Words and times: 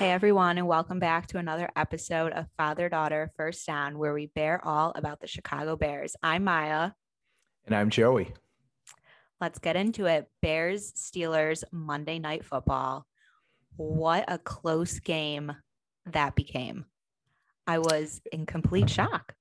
Hey 0.00 0.12
everyone, 0.12 0.56
and 0.56 0.66
welcome 0.66 0.98
back 0.98 1.26
to 1.26 1.36
another 1.36 1.68
episode 1.76 2.32
of 2.32 2.46
Father 2.56 2.88
Daughter 2.88 3.30
First 3.36 3.66
Down, 3.66 3.98
where 3.98 4.14
we 4.14 4.28
bear 4.34 4.58
all 4.64 4.92
about 4.94 5.20
the 5.20 5.26
Chicago 5.26 5.76
Bears. 5.76 6.16
I'm 6.22 6.42
Maya. 6.42 6.92
And 7.66 7.76
I'm 7.76 7.90
Joey. 7.90 8.32
Let's 9.42 9.58
get 9.58 9.76
into 9.76 10.06
it. 10.06 10.26
Bears 10.40 10.90
Steelers 10.92 11.64
Monday 11.70 12.18
Night 12.18 12.46
Football. 12.46 13.04
What 13.76 14.24
a 14.26 14.38
close 14.38 15.00
game 15.00 15.52
that 16.06 16.34
became. 16.34 16.86
I 17.66 17.80
was 17.80 18.22
in 18.32 18.46
complete 18.46 18.88
shock. 18.88 19.34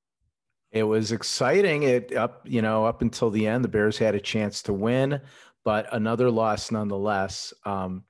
It 0.73 0.83
was 0.83 1.13
exciting. 1.13 1.83
It 1.83 2.13
up, 2.13 2.41
you 2.43 2.61
know, 2.61 2.83
up 2.83 3.01
until 3.01 3.29
the 3.29 3.47
end, 3.47 3.63
the 3.63 3.69
Bears 3.69 3.97
had 3.97 4.13
a 4.13 4.19
chance 4.19 4.61
to 4.63 4.73
win, 4.73 5.21
but 5.63 5.87
another 5.93 6.29
loss 6.29 6.69
nonetheless. 6.69 7.53
Um, 7.65 8.03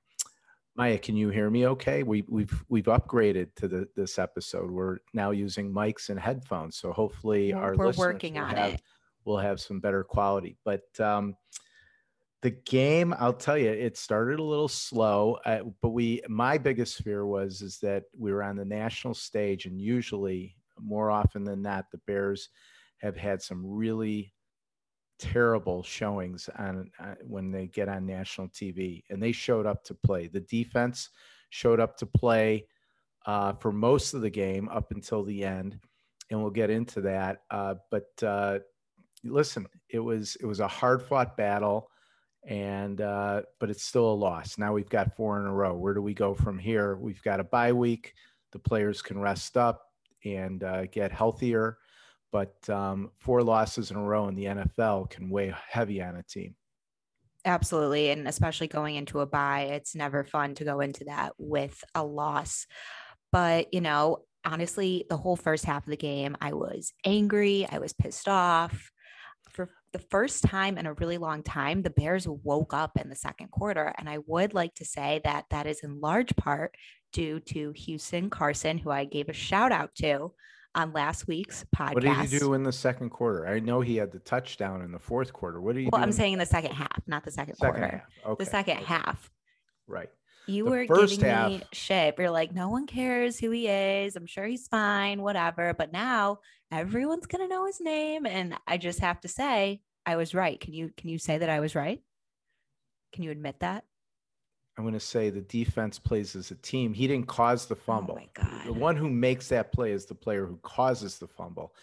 Maya, 0.80 0.96
can 0.96 1.14
you 1.14 1.28
hear 1.28 1.50
me 1.50 1.66
okay? 1.66 2.02
We, 2.02 2.24
we've 2.26 2.64
we've 2.70 2.86
upgraded 2.86 3.54
to 3.56 3.68
the, 3.68 3.86
this 3.96 4.18
episode. 4.18 4.70
We're 4.70 4.96
now 5.12 5.30
using 5.30 5.70
mics 5.70 6.08
and 6.08 6.18
headphones, 6.18 6.78
so 6.78 6.90
hopefully 6.90 7.52
We're- 7.52 7.62
our 7.62 7.76
we're 7.76 7.88
listeners 7.88 7.98
working 7.98 8.34
will 8.36 8.40
on 8.44 8.56
have, 8.56 8.72
it. 8.72 8.82
will 9.26 9.36
have 9.36 9.60
some 9.60 9.78
better 9.80 10.02
quality. 10.02 10.56
But 10.64 10.84
um, 10.98 11.34
the 12.40 12.52
game, 12.52 13.14
I'll 13.18 13.34
tell 13.34 13.58
you, 13.58 13.68
it 13.68 13.98
started 13.98 14.38
a 14.40 14.42
little 14.42 14.68
slow. 14.68 15.36
Uh, 15.44 15.64
but 15.82 15.90
we, 15.90 16.22
my 16.30 16.56
biggest 16.56 17.02
fear 17.04 17.26
was 17.26 17.60
is 17.60 17.78
that 17.80 18.04
we 18.18 18.32
were 18.32 18.42
on 18.42 18.56
the 18.56 18.64
national 18.64 19.12
stage, 19.12 19.66
and 19.66 19.78
usually, 19.78 20.56
more 20.80 21.10
often 21.10 21.44
than 21.44 21.60
not, 21.60 21.90
the 21.92 22.00
Bears 22.06 22.48
have 23.02 23.18
had 23.18 23.42
some 23.42 23.60
really 23.66 24.32
terrible 25.20 25.82
showings 25.82 26.48
on 26.58 26.90
uh, 26.98 27.14
when 27.22 27.52
they 27.52 27.66
get 27.66 27.88
on 27.88 28.06
national 28.06 28.48
TV, 28.48 29.04
and 29.10 29.22
they 29.22 29.32
showed 29.32 29.66
up 29.66 29.84
to 29.84 29.94
play. 29.94 30.26
The 30.26 30.40
defense 30.40 31.10
showed 31.50 31.78
up 31.78 31.96
to 31.98 32.06
play 32.06 32.66
uh, 33.26 33.52
for 33.52 33.70
most 33.70 34.14
of 34.14 34.22
the 34.22 34.30
game 34.30 34.68
up 34.70 34.90
until 34.92 35.22
the 35.22 35.44
end, 35.44 35.78
and 36.30 36.40
we'll 36.40 36.50
get 36.50 36.70
into 36.70 37.02
that. 37.02 37.42
Uh, 37.50 37.74
but 37.90 38.10
uh, 38.22 38.58
listen, 39.22 39.66
it 39.90 40.00
was 40.00 40.36
it 40.40 40.46
was 40.46 40.60
a 40.60 40.68
hard 40.68 41.02
fought 41.02 41.36
battle, 41.36 41.90
and 42.44 43.00
uh, 43.00 43.42
but 43.58 43.70
it's 43.70 43.84
still 43.84 44.10
a 44.10 44.14
loss. 44.14 44.56
Now 44.58 44.72
we've 44.72 44.88
got 44.88 45.16
four 45.16 45.38
in 45.38 45.46
a 45.46 45.52
row. 45.52 45.74
Where 45.74 45.94
do 45.94 46.02
we 46.02 46.14
go 46.14 46.34
from 46.34 46.58
here? 46.58 46.96
We've 46.96 47.22
got 47.22 47.40
a 47.40 47.44
bye 47.44 47.72
week. 47.72 48.14
The 48.52 48.58
players 48.58 49.02
can 49.02 49.20
rest 49.20 49.56
up 49.56 49.82
and 50.24 50.64
uh, 50.64 50.86
get 50.86 51.12
healthier 51.12 51.78
but 52.32 52.68
um, 52.68 53.10
four 53.18 53.42
losses 53.42 53.90
in 53.90 53.96
a 53.96 54.02
row 54.02 54.28
in 54.28 54.34
the 54.34 54.44
NFL 54.44 55.10
can 55.10 55.30
weigh 55.30 55.54
heavy 55.68 56.02
on 56.02 56.16
a 56.16 56.22
team. 56.22 56.54
Absolutely. 57.44 58.10
And 58.10 58.28
especially 58.28 58.68
going 58.68 58.96
into 58.96 59.20
a 59.20 59.26
bye, 59.26 59.62
it's 59.72 59.94
never 59.94 60.24
fun 60.24 60.54
to 60.56 60.64
go 60.64 60.80
into 60.80 61.04
that 61.04 61.32
with 61.38 61.82
a 61.94 62.04
loss. 62.04 62.66
But, 63.32 63.72
you 63.72 63.80
know, 63.80 64.18
honestly, 64.44 65.06
the 65.08 65.16
whole 65.16 65.36
first 65.36 65.64
half 65.64 65.84
of 65.86 65.90
the 65.90 65.96
game, 65.96 66.36
I 66.40 66.52
was 66.52 66.92
angry. 67.04 67.66
I 67.70 67.78
was 67.78 67.92
pissed 67.92 68.28
off. 68.28 68.90
For 69.50 69.70
the 69.92 69.98
first 69.98 70.44
time 70.44 70.78
in 70.78 70.86
a 70.86 70.92
really 70.94 71.18
long 71.18 71.42
time, 71.42 71.82
the 71.82 71.90
Bears 71.90 72.28
woke 72.28 72.74
up 72.74 72.98
in 73.00 73.08
the 73.08 73.16
second 73.16 73.50
quarter. 73.50 73.92
And 73.98 74.08
I 74.08 74.18
would 74.26 74.54
like 74.54 74.74
to 74.74 74.84
say 74.84 75.20
that 75.24 75.46
that 75.50 75.66
is 75.66 75.80
in 75.80 76.00
large 76.00 76.36
part 76.36 76.74
due 77.12 77.40
to 77.40 77.72
Houston 77.72 78.30
Carson, 78.30 78.78
who 78.78 78.90
I 78.90 79.04
gave 79.04 79.28
a 79.28 79.34
shout 79.34 79.72
out 79.72 79.94
to 79.96 80.32
on 80.74 80.92
last 80.92 81.26
week's 81.26 81.64
podcast. 81.74 81.94
What 81.94 82.02
did 82.02 82.16
he 82.30 82.38
do 82.38 82.54
in 82.54 82.62
the 82.62 82.72
second 82.72 83.10
quarter? 83.10 83.46
I 83.46 83.58
know 83.60 83.80
he 83.80 83.96
had 83.96 84.12
the 84.12 84.20
touchdown 84.20 84.82
in 84.82 84.92
the 84.92 84.98
fourth 84.98 85.32
quarter. 85.32 85.60
What 85.60 85.74
did 85.74 85.82
you? 85.82 85.90
Well, 85.92 86.00
do? 86.00 86.04
I'm 86.04 86.12
saying 86.12 86.34
in 86.34 86.38
the 86.38 86.46
second 86.46 86.72
half, 86.72 87.00
not 87.06 87.24
the 87.24 87.30
second, 87.32 87.56
second 87.56 87.80
quarter. 87.80 88.04
half? 88.22 88.26
Okay. 88.32 88.44
The 88.44 88.50
second 88.50 88.76
okay. 88.78 88.86
half. 88.86 89.30
Right. 89.86 90.08
You 90.46 90.64
The 90.64 90.70
were 90.70 90.84
giving 90.86 91.20
me 91.20 91.28
half- 91.28 91.62
shit. 91.72 92.14
You're 92.18 92.30
like, 92.30 92.52
no 92.52 92.68
one 92.70 92.86
cares 92.86 93.38
who 93.38 93.50
he 93.50 93.68
is. 93.68 94.16
I'm 94.16 94.26
sure 94.26 94.46
he's 94.46 94.68
fine, 94.68 95.22
whatever. 95.22 95.74
But 95.74 95.92
now 95.92 96.38
everyone's 96.72 97.26
gonna 97.26 97.48
know 97.48 97.66
his 97.66 97.80
name. 97.80 98.26
And 98.26 98.54
I 98.66 98.76
just 98.78 99.00
have 99.00 99.20
to 99.20 99.28
say, 99.28 99.80
I 100.06 100.16
was 100.16 100.34
right. 100.34 100.58
Can 100.58 100.72
you 100.72 100.90
can 100.96 101.10
you 101.10 101.18
say 101.18 101.38
that 101.38 101.50
I 101.50 101.60
was 101.60 101.74
right? 101.74 102.00
Can 103.12 103.22
you 103.24 103.30
admit 103.30 103.60
that? 103.60 103.84
I'm 104.80 104.84
going 104.86 104.94
to 104.94 105.00
say 105.00 105.28
the 105.28 105.42
defense 105.42 105.98
plays 105.98 106.34
as 106.34 106.50
a 106.50 106.54
team. 106.54 106.94
He 106.94 107.06
didn't 107.06 107.26
cause 107.26 107.66
the 107.66 107.74
oh 107.74 107.78
fumble. 107.84 108.14
Oh 108.18 108.22
my 108.22 108.28
God. 108.32 108.66
The 108.66 108.72
one 108.72 108.96
who 108.96 109.10
makes 109.10 109.48
that 109.48 109.72
play 109.72 109.92
is 109.92 110.06
the 110.06 110.14
player 110.14 110.46
who 110.46 110.56
causes 110.62 111.18
the 111.18 111.26
fumble. 111.28 111.74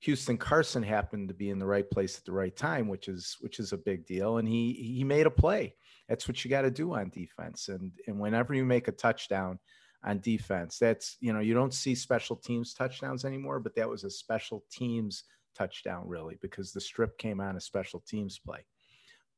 Houston 0.00 0.36
Carson 0.36 0.82
happened 0.82 1.28
to 1.28 1.34
be 1.34 1.50
in 1.50 1.60
the 1.60 1.66
right 1.66 1.88
place 1.88 2.18
at 2.18 2.24
the 2.24 2.32
right 2.32 2.56
time, 2.56 2.88
which 2.88 3.06
is 3.06 3.36
which 3.38 3.60
is 3.60 3.72
a 3.72 3.78
big 3.78 4.04
deal, 4.04 4.38
and 4.38 4.48
he 4.48 4.72
he 4.72 5.04
made 5.04 5.26
a 5.26 5.30
play. 5.30 5.76
That's 6.08 6.26
what 6.26 6.44
you 6.44 6.50
got 6.50 6.62
to 6.62 6.72
do 6.72 6.92
on 6.92 7.10
defense. 7.10 7.68
And 7.68 7.92
and 8.08 8.18
whenever 8.18 8.52
you 8.52 8.64
make 8.64 8.88
a 8.88 8.92
touchdown 8.92 9.60
on 10.02 10.18
defense, 10.18 10.76
that's 10.76 11.18
you 11.20 11.32
know 11.32 11.38
you 11.38 11.54
don't 11.54 11.72
see 11.72 11.94
special 11.94 12.34
teams 12.34 12.74
touchdowns 12.74 13.24
anymore, 13.24 13.60
but 13.60 13.76
that 13.76 13.88
was 13.88 14.02
a 14.02 14.10
special 14.10 14.64
teams 14.72 15.22
touchdown 15.54 16.02
really 16.08 16.36
because 16.42 16.72
the 16.72 16.80
strip 16.80 17.16
came 17.16 17.40
on 17.40 17.56
a 17.56 17.60
special 17.60 18.02
teams 18.08 18.40
play. 18.40 18.64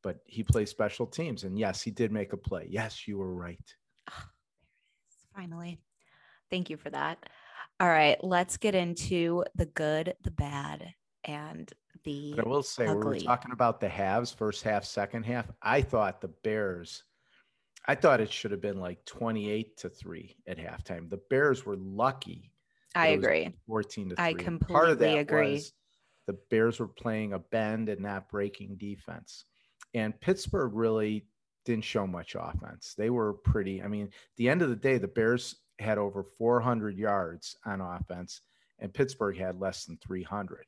But 0.02 0.18
he 0.26 0.42
plays 0.42 0.70
special 0.70 1.06
teams, 1.06 1.44
and 1.44 1.58
yes, 1.58 1.80
he 1.82 1.90
did 1.90 2.10
make 2.12 2.32
a 2.32 2.36
play. 2.36 2.66
Yes, 2.68 3.06
you 3.06 3.18
were 3.18 3.32
right. 3.32 3.74
Ah, 4.10 4.12
there 4.14 4.90
it 4.90 5.08
is. 5.08 5.26
Finally. 5.34 5.80
Thank 6.50 6.68
you 6.70 6.76
for 6.76 6.90
that. 6.90 7.18
All 7.80 7.88
right, 7.88 8.22
let's 8.22 8.56
get 8.56 8.74
into 8.74 9.44
the 9.54 9.66
good, 9.66 10.14
the 10.22 10.30
bad, 10.30 10.92
and 11.24 11.72
the 12.04 12.34
But 12.36 12.46
I 12.46 12.48
will 12.48 12.62
say, 12.62 12.86
we 12.88 12.94
were 12.94 13.18
talking 13.18 13.52
about 13.52 13.80
the 13.80 13.88
halves, 13.88 14.32
first 14.32 14.62
half, 14.62 14.84
second 14.84 15.22
half. 15.24 15.50
I 15.62 15.80
thought 15.82 16.20
the 16.20 16.28
Bears, 16.28 17.04
I 17.86 17.94
thought 17.94 18.20
it 18.20 18.30
should 18.30 18.50
have 18.50 18.60
been 18.60 18.80
like 18.80 19.04
28 19.06 19.76
to 19.78 19.88
3 19.88 20.36
at 20.46 20.58
halftime. 20.58 21.08
The 21.10 21.20
Bears 21.30 21.64
were 21.64 21.76
lucky. 21.76 22.52
I 22.94 23.06
that 23.06 23.12
it 23.12 23.16
was 23.16 23.24
agree. 23.24 23.54
14 23.66 24.08
to 24.10 24.16
3. 24.16 24.24
I 24.24 24.28
And 24.28 24.38
Part 24.38 24.90
of 24.90 24.98
completely 24.98 25.06
that 25.14 25.18
agree. 25.20 25.52
was 25.52 25.72
the 26.26 26.38
Bears 26.50 26.78
were 26.80 26.88
playing 26.88 27.32
a 27.32 27.38
bend 27.38 27.88
and 27.88 28.00
not 28.00 28.28
breaking 28.28 28.76
defense. 28.76 29.44
And 29.94 30.18
Pittsburgh 30.20 30.72
really 30.74 31.26
didn't 31.64 31.84
show 31.84 32.06
much 32.06 32.34
offense. 32.38 32.94
They 32.96 33.10
were 33.10 33.34
pretty, 33.34 33.82
I 33.82 33.88
mean, 33.88 34.10
the 34.36 34.48
end 34.48 34.62
of 34.62 34.68
the 34.68 34.76
day, 34.76 34.98
the 34.98 35.08
Bears 35.08 35.56
had 35.78 35.98
over 35.98 36.22
400 36.22 36.98
yards 36.98 37.56
on 37.64 37.80
offense, 37.80 38.40
and 38.78 38.92
Pittsburgh 38.92 39.36
had 39.36 39.60
less 39.60 39.84
than 39.84 39.98
300. 39.98 40.64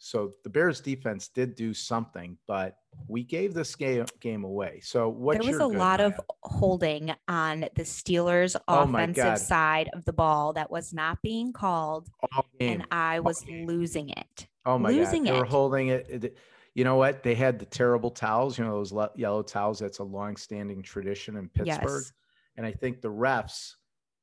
So 0.00 0.30
the 0.44 0.50
Bears 0.50 0.80
defense 0.80 1.26
did 1.26 1.56
do 1.56 1.74
something, 1.74 2.38
but 2.46 2.76
we 3.08 3.24
gave 3.24 3.52
this 3.52 3.74
game, 3.74 4.06
game 4.20 4.44
away. 4.44 4.78
So 4.80 5.08
what 5.08 5.40
there 5.40 5.50
was 5.50 5.58
a 5.58 5.66
lot 5.66 6.00
of 6.00 6.14
holding 6.44 7.12
on 7.26 7.62
the 7.74 7.82
Steelers' 7.82 8.54
Oh 8.68 8.82
offensive 8.82 9.38
side 9.38 9.90
of 9.92 10.04
the 10.04 10.12
ball 10.12 10.52
that 10.52 10.70
was 10.70 10.94
not 10.94 11.20
being 11.20 11.52
called, 11.52 12.08
and 12.60 12.86
I 12.92 13.18
was 13.18 13.44
losing 13.48 14.10
it. 14.10 14.46
Oh 14.64 14.78
my 14.78 14.90
losing 14.90 15.24
God. 15.24 15.34
They 15.34 15.38
were 15.40 15.44
holding 15.44 15.88
it. 15.88 16.36
You 16.78 16.84
know 16.84 16.94
what? 16.94 17.24
They 17.24 17.34
had 17.34 17.58
the 17.58 17.66
terrible 17.66 18.08
towels, 18.08 18.56
you 18.56 18.64
know, 18.64 18.70
those 18.70 18.92
le- 18.92 19.10
yellow 19.16 19.42
towels. 19.42 19.80
That's 19.80 19.98
a 19.98 20.04
long-standing 20.04 20.82
tradition 20.82 21.34
in 21.36 21.48
Pittsburgh. 21.48 22.04
Yes. 22.04 22.12
And 22.56 22.64
I 22.64 22.70
think 22.70 23.00
the 23.00 23.10
refs 23.10 23.72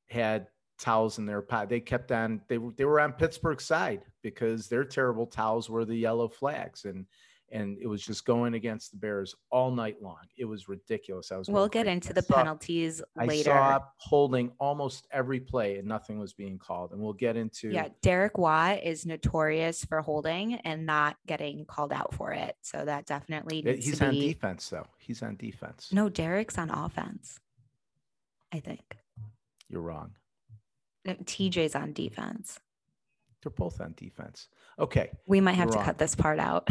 had 0.10 0.48
towels 0.80 1.18
in 1.18 1.26
their 1.26 1.42
pot. 1.42 1.68
They 1.68 1.82
kept 1.82 2.14
on, 2.14 2.40
they 2.48 2.58
they 2.78 2.86
were 2.86 3.02
on 3.02 3.12
Pittsburgh's 3.12 3.66
side 3.66 4.04
because 4.22 4.70
their 4.70 4.86
terrible 4.86 5.26
towels 5.26 5.70
were 5.70 5.84
the 5.84 5.98
yellow 5.98 6.30
flags. 6.30 6.86
And, 6.86 7.08
and 7.51 7.78
it 7.79 7.88
was 7.88 8.01
just 8.03 8.25
going 8.25 8.56
against 8.56 8.91
the 8.91 8.97
Bears 8.97 9.35
all 9.51 9.69
night 9.72 10.01
long. 10.01 10.17
It 10.38 10.45
was 10.45 10.67
ridiculous. 10.67 11.31
I 11.31 11.38
was, 11.38 11.47
We'll 11.47 11.67
get 11.67 11.83
crazy. 11.83 11.94
into 11.94 12.09
I 12.09 12.13
the 12.13 12.22
saw- 12.23 12.35
penalties 12.35 13.01
I 13.17 13.25
later. 13.25 13.51
saw 13.51 13.79
holding 13.97 14.51
almost 14.59 15.07
every 15.11 15.39
play 15.39 15.78
and 15.78 15.88
nothing 15.88 16.17
was 16.19 16.33
being 16.33 16.57
called. 16.57 16.91
And 16.91 17.00
we'll 17.01 17.13
get 17.13 17.38
into 17.38 17.69
Yeah, 17.69 17.89
Derek 18.01 18.38
Watt 18.38 18.83
is 18.83 19.06
notorious 19.06 19.85
for 19.85 20.01
holding 20.01 20.56
and 20.56 20.85
not 20.85 21.17
getting 21.28 21.66
called 21.66 21.94
out 21.94 22.13
for 22.13 22.31
it. 22.33 22.56
So 22.61 22.83
that 22.83 23.06
definitely 23.06 23.62
needs 23.62 23.85
He's 23.85 24.00
to 24.00 24.06
on 24.07 24.12
be. 24.12 24.33
defense, 24.33 24.67
though. 24.69 24.88
He's 24.97 25.22
on 25.22 25.35
defense. 25.35 25.89
No, 25.94 26.09
Derek's 26.09 26.57
on 26.57 26.69
offense. 26.72 27.39
I 28.51 28.59
think 28.59 28.97
You're 29.69 29.81
wrong. 29.81 30.12
No, 31.06 31.13
TJ's 31.13 31.75
on 31.75 31.94
defense. 31.94 32.59
They're 33.45 33.51
both 33.51 33.80
on 33.80 33.94
defense. 33.95 34.47
Okay. 34.80 35.12
We 35.27 35.39
might 35.39 35.53
have 35.53 35.69
to 35.69 35.77
wrong. 35.77 35.86
cut 35.86 36.00
this 36.00 36.15
part 36.15 36.39
out. 36.39 36.68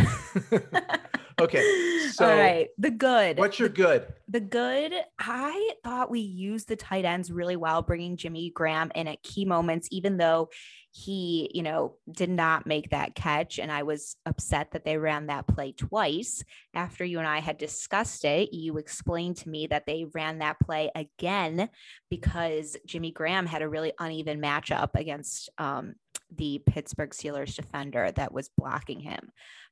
Okay, 1.41 1.99
so 2.13 2.31
all 2.31 2.37
right, 2.37 2.69
the 2.79 2.91
good. 2.91 3.39
What's 3.39 3.59
your 3.59 3.69
good? 3.69 4.07
The 4.29 4.41
good, 4.41 4.93
I 5.19 5.73
thought 5.83 6.11
we 6.11 6.21
used 6.21 6.69
the 6.69 6.77
tight 6.77 7.05
ends 7.05 7.31
really 7.33 7.57
well, 7.57 7.83
bringing 7.83 8.17
Jimmy 8.17 8.51
Graham 8.51 8.93
in 8.95 9.09
at 9.09 9.23
key 9.23 9.45
moments, 9.45 9.89
even 9.91 10.17
though 10.17 10.51
he, 10.93 11.51
you 11.53 11.65
know, 11.65 11.97
did 12.11 12.31
not 12.31 12.67
make 12.67 12.91
that 12.91 13.17
catch. 13.17 13.59
And 13.59 13.73
I 13.73 13.83
was 13.83 14.17
upset 14.27 14.71
that 14.71 14.85
they 14.85 14.97
ran 14.97 15.27
that 15.27 15.49
play 15.49 15.73
twice. 15.73 16.45
After 16.73 17.05
you 17.05 17.19
and 17.19 17.27
I 17.27 17.41
had 17.41 17.59
discussed 17.59 18.25
it, 18.25 18.53
you 18.53 18.79
explained 18.79 19.39
to 19.39 19.49
me 19.49 19.67
that 19.67 19.87
they 19.87 20.07
ran 20.15 20.39
that 20.39 20.61
play 20.61 20.93
again 20.95 21.69
because 22.11 22.77
Jimmy 22.87 23.11
Graham 23.11 23.47
had 23.47 23.63
a 23.63 23.69
really 23.69 23.93
uneven 23.99 24.41
matchup 24.41 24.91
against 24.95 25.51
um, 25.59 25.95
the 26.35 26.61
Pittsburgh 26.67 27.11
Steelers 27.11 27.55
defender 27.55 28.11
that 28.13 28.33
was 28.33 28.51
blocking 28.57 29.01
him. 29.01 29.31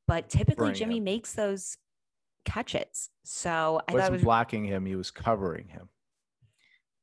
But 0.08 0.28
typically, 0.28 0.68
Bring 0.68 0.74
Jimmy 0.74 0.98
him. 0.98 1.04
makes 1.04 1.32
those 1.34 1.76
catches. 2.44 3.10
So 3.24 3.80
I 3.88 3.92
wasn't 3.92 4.12
was 4.14 4.22
blocking 4.22 4.64
him, 4.64 4.86
he 4.86 4.96
was 4.96 5.10
covering 5.10 5.68
him. 5.68 5.88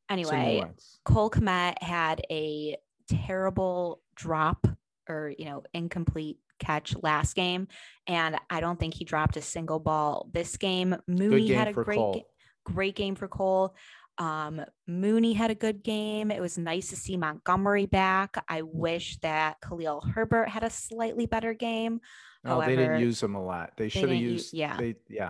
Anyway, 0.10 0.64
Cole 1.06 1.30
Kmet 1.30 1.82
had 1.84 2.22
a 2.32 2.78
terrible 3.10 4.02
drop 4.16 4.68
or, 5.08 5.34
you 5.38 5.46
know, 5.46 5.64
incomplete 5.74 6.38
catch 6.60 6.96
last 7.02 7.36
game. 7.36 7.68
And 8.08 8.36
I 8.50 8.60
don't 8.60 8.80
think 8.80 8.94
he 8.96 9.06
dropped 9.06 9.38
a 9.38 9.42
single 9.42 9.80
ball 9.80 10.30
this 10.34 10.58
game. 10.58 10.96
Mooney 11.08 11.52
had 11.54 11.68
a 11.68 11.74
great, 11.74 12.24
great 12.66 12.96
game 12.96 13.16
for 13.16 13.28
Cole. 13.28 13.76
Um, 14.20 14.62
Mooney 14.86 15.34
had 15.34 15.50
a 15.50 15.56
good 15.56 15.82
game. 15.82 16.30
It 16.30 16.42
was 16.42 16.58
nice 16.58 16.90
to 16.90 16.98
see 16.98 17.16
Montgomery 17.16 17.86
back. 17.86 18.44
I 18.50 18.62
wish 18.64 19.18
that 19.22 19.62
Khalil 19.62 20.02
Herbert 20.02 20.50
had 20.50 20.64
a 20.64 20.70
slightly 20.70 21.26
better 21.26 21.54
game. 21.54 22.02
No, 22.44 22.52
However, 22.52 22.70
they 22.70 22.76
didn't 22.76 23.00
use 23.00 23.24
him 23.24 23.36
a 23.36 23.44
lot. 23.44 23.72
They 23.78 23.88
should 23.88 24.10
have 24.10 24.20
used. 24.20 24.54
yeah, 24.54 24.78
they, 24.78 24.96
yeah. 25.08 25.30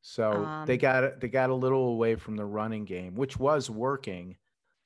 So 0.00 0.44
um, 0.44 0.66
they 0.66 0.78
got 0.78 1.20
they 1.20 1.28
got 1.28 1.50
a 1.50 1.54
little 1.54 1.88
away 1.88 2.14
from 2.14 2.36
the 2.36 2.44
running 2.44 2.84
game, 2.84 3.14
which 3.16 3.38
was 3.38 3.68
working 3.68 4.36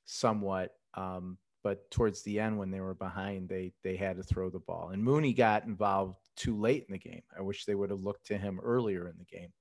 somewhat. 0.04 0.74
Um, 0.94 1.38
but 1.62 1.90
towards 1.90 2.22
the 2.22 2.40
end, 2.40 2.58
when 2.58 2.70
they 2.70 2.80
were 2.80 2.94
behind, 2.94 3.48
they 3.48 3.72
they 3.84 3.96
had 3.96 4.16
to 4.16 4.22
throw 4.22 4.50
the 4.50 4.58
ball. 4.58 4.90
And 4.92 5.04
Mooney 5.04 5.32
got 5.34 5.64
involved 5.64 6.16
too 6.36 6.58
late 6.58 6.86
in 6.88 6.92
the 6.92 6.98
game. 6.98 7.22
I 7.36 7.42
wish 7.42 7.66
they 7.66 7.74
would 7.74 7.90
have 7.90 8.00
looked 8.00 8.26
to 8.26 8.38
him 8.38 8.58
earlier 8.62 9.06
in 9.06 9.14
the 9.18 9.24
game. 9.24 9.52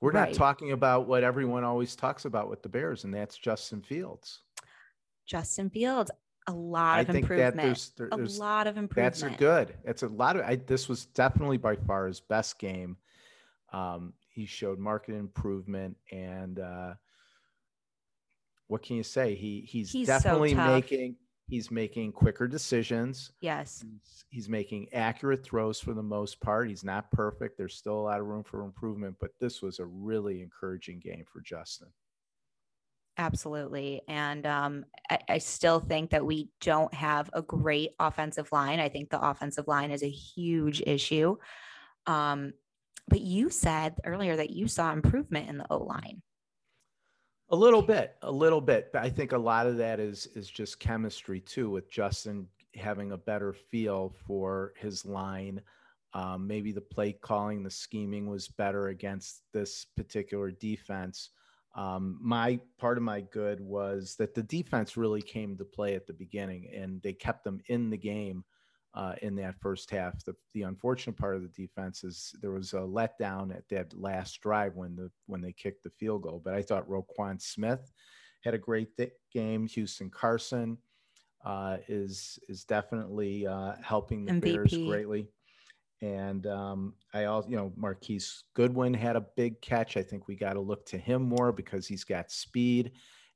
We're 0.00 0.12
right. 0.12 0.28
not 0.28 0.34
talking 0.34 0.72
about 0.72 1.08
what 1.08 1.24
everyone 1.24 1.64
always 1.64 1.96
talks 1.96 2.24
about 2.24 2.48
with 2.48 2.62
the 2.62 2.68
Bears, 2.68 3.04
and 3.04 3.12
that's 3.12 3.36
Justin 3.36 3.82
Fields. 3.82 4.40
Justin 5.26 5.70
Fields, 5.70 6.10
a 6.46 6.52
lot 6.52 6.98
I 6.98 7.00
of 7.00 7.10
improvement. 7.10 7.56
There's, 7.56 7.90
there, 7.96 8.08
there's, 8.14 8.38
a 8.38 8.40
lot 8.40 8.66
of 8.66 8.76
improvement. 8.76 9.14
That's 9.14 9.22
a 9.22 9.36
good. 9.36 9.74
It's 9.84 10.02
a 10.02 10.08
lot 10.08 10.36
of. 10.36 10.42
I, 10.42 10.56
this 10.56 10.88
was 10.88 11.06
definitely 11.06 11.58
by 11.58 11.76
far 11.76 12.06
his 12.06 12.20
best 12.20 12.58
game. 12.58 12.96
Um, 13.72 14.14
he 14.28 14.46
showed 14.46 14.78
market 14.78 15.14
improvement, 15.14 15.96
and 16.12 16.60
uh, 16.60 16.94
what 18.68 18.82
can 18.82 18.96
you 18.96 19.02
say? 19.02 19.34
He 19.34 19.66
he's, 19.68 19.90
he's 19.90 20.06
definitely 20.06 20.54
so 20.54 20.64
making 20.64 21.16
he's 21.48 21.70
making 21.70 22.12
quicker 22.12 22.46
decisions. 22.46 23.32
Yes. 23.40 23.82
He's, 23.82 24.24
he's, 24.28 24.48
making 24.48 24.88
accurate 24.92 25.42
throws 25.42 25.80
for 25.80 25.94
the 25.94 26.02
most 26.02 26.40
part. 26.40 26.68
He's 26.68 26.84
not 26.84 27.10
perfect. 27.10 27.56
There's 27.56 27.74
still 27.74 27.98
a 27.98 28.02
lot 28.02 28.20
of 28.20 28.26
room 28.26 28.44
for 28.44 28.62
improvement, 28.62 29.16
but 29.20 29.30
this 29.40 29.62
was 29.62 29.78
a 29.78 29.86
really 29.86 30.42
encouraging 30.42 31.00
game 31.00 31.24
for 31.30 31.40
Justin. 31.40 31.88
Absolutely. 33.16 34.02
And 34.08 34.46
um, 34.46 34.84
I, 35.10 35.18
I, 35.28 35.38
still 35.38 35.80
think 35.80 36.10
that 36.10 36.24
we 36.24 36.50
don't 36.60 36.92
have 36.94 37.28
a 37.32 37.42
great 37.42 37.90
offensive 37.98 38.52
line. 38.52 38.78
I 38.78 38.88
think 38.88 39.10
the 39.10 39.20
offensive 39.20 39.66
line 39.66 39.90
is 39.90 40.04
a 40.04 40.10
huge 40.10 40.82
issue. 40.86 41.36
Um, 42.06 42.52
but 43.08 43.20
you 43.20 43.50
said 43.50 43.96
earlier 44.04 44.36
that 44.36 44.50
you 44.50 44.68
saw 44.68 44.92
improvement 44.92 45.48
in 45.48 45.58
the 45.58 45.66
O 45.68 45.78
line. 45.78 46.22
A 47.50 47.56
little 47.56 47.82
bit, 47.82 48.16
a 48.22 48.30
little 48.30 48.60
bit. 48.60 48.90
But 48.92 49.02
I 49.02 49.10
think 49.10 49.32
a 49.32 49.38
lot 49.38 49.66
of 49.66 49.78
that 49.78 50.00
is 50.00 50.26
is 50.34 50.50
just 50.50 50.80
chemistry 50.80 51.40
too, 51.40 51.70
with 51.70 51.90
Justin 51.90 52.46
having 52.74 53.12
a 53.12 53.16
better 53.16 53.52
feel 53.52 54.14
for 54.26 54.74
his 54.76 55.06
line. 55.06 55.60
Um, 56.14 56.46
maybe 56.46 56.72
the 56.72 56.80
play 56.80 57.12
calling, 57.12 57.62
the 57.62 57.70
scheming 57.70 58.28
was 58.28 58.48
better 58.48 58.88
against 58.88 59.42
this 59.52 59.86
particular 59.96 60.50
defense. 60.50 61.30
Um, 61.74 62.18
my 62.20 62.58
part 62.78 62.96
of 62.96 63.04
my 63.04 63.20
good 63.20 63.60
was 63.60 64.16
that 64.18 64.34
the 64.34 64.42
defense 64.42 64.96
really 64.96 65.22
came 65.22 65.56
to 65.56 65.64
play 65.64 65.94
at 65.94 66.06
the 66.06 66.12
beginning, 66.12 66.70
and 66.74 67.00
they 67.02 67.12
kept 67.12 67.44
them 67.44 67.60
in 67.68 67.90
the 67.90 67.98
game 67.98 68.44
uh, 68.94 69.14
in 69.22 69.36
that 69.36 69.60
first 69.60 69.90
half. 69.90 70.24
The, 70.24 70.34
the 70.54 70.62
unfortunate 70.62 71.16
part 71.16 71.36
of 71.36 71.42
the 71.42 71.48
defense 71.48 72.04
is 72.04 72.34
there 72.40 72.50
was 72.50 72.72
a 72.72 72.78
letdown 72.78 73.54
at 73.54 73.68
that 73.68 73.92
last 73.98 74.40
drive 74.40 74.74
when 74.76 74.96
the 74.96 75.10
when 75.26 75.40
they 75.40 75.52
kicked 75.52 75.84
the 75.84 75.90
field 75.90 76.22
goal. 76.22 76.40
But 76.44 76.54
I 76.54 76.62
thought 76.62 76.88
Roquan 76.88 77.40
Smith 77.40 77.92
had 78.42 78.54
a 78.54 78.58
great 78.58 78.96
th- 78.96 79.12
game. 79.32 79.66
Houston 79.66 80.10
Carson 80.10 80.78
uh, 81.44 81.78
is 81.88 82.38
is 82.48 82.64
definitely 82.64 83.46
uh, 83.46 83.74
helping 83.82 84.24
the 84.24 84.32
MVP. 84.32 84.42
Bears 84.42 84.76
greatly. 84.76 85.28
And 86.00 86.46
um, 86.46 86.94
I 87.12 87.24
also, 87.24 87.48
you 87.48 87.56
know, 87.56 87.72
Marquise 87.76 88.44
Goodwin 88.54 88.94
had 88.94 89.16
a 89.16 89.26
big 89.36 89.60
catch. 89.60 89.96
I 89.96 90.02
think 90.02 90.28
we 90.28 90.36
got 90.36 90.52
to 90.52 90.60
look 90.60 90.86
to 90.86 90.98
him 90.98 91.22
more 91.22 91.50
because 91.50 91.88
he's 91.88 92.04
got 92.04 92.30
speed, 92.30 92.92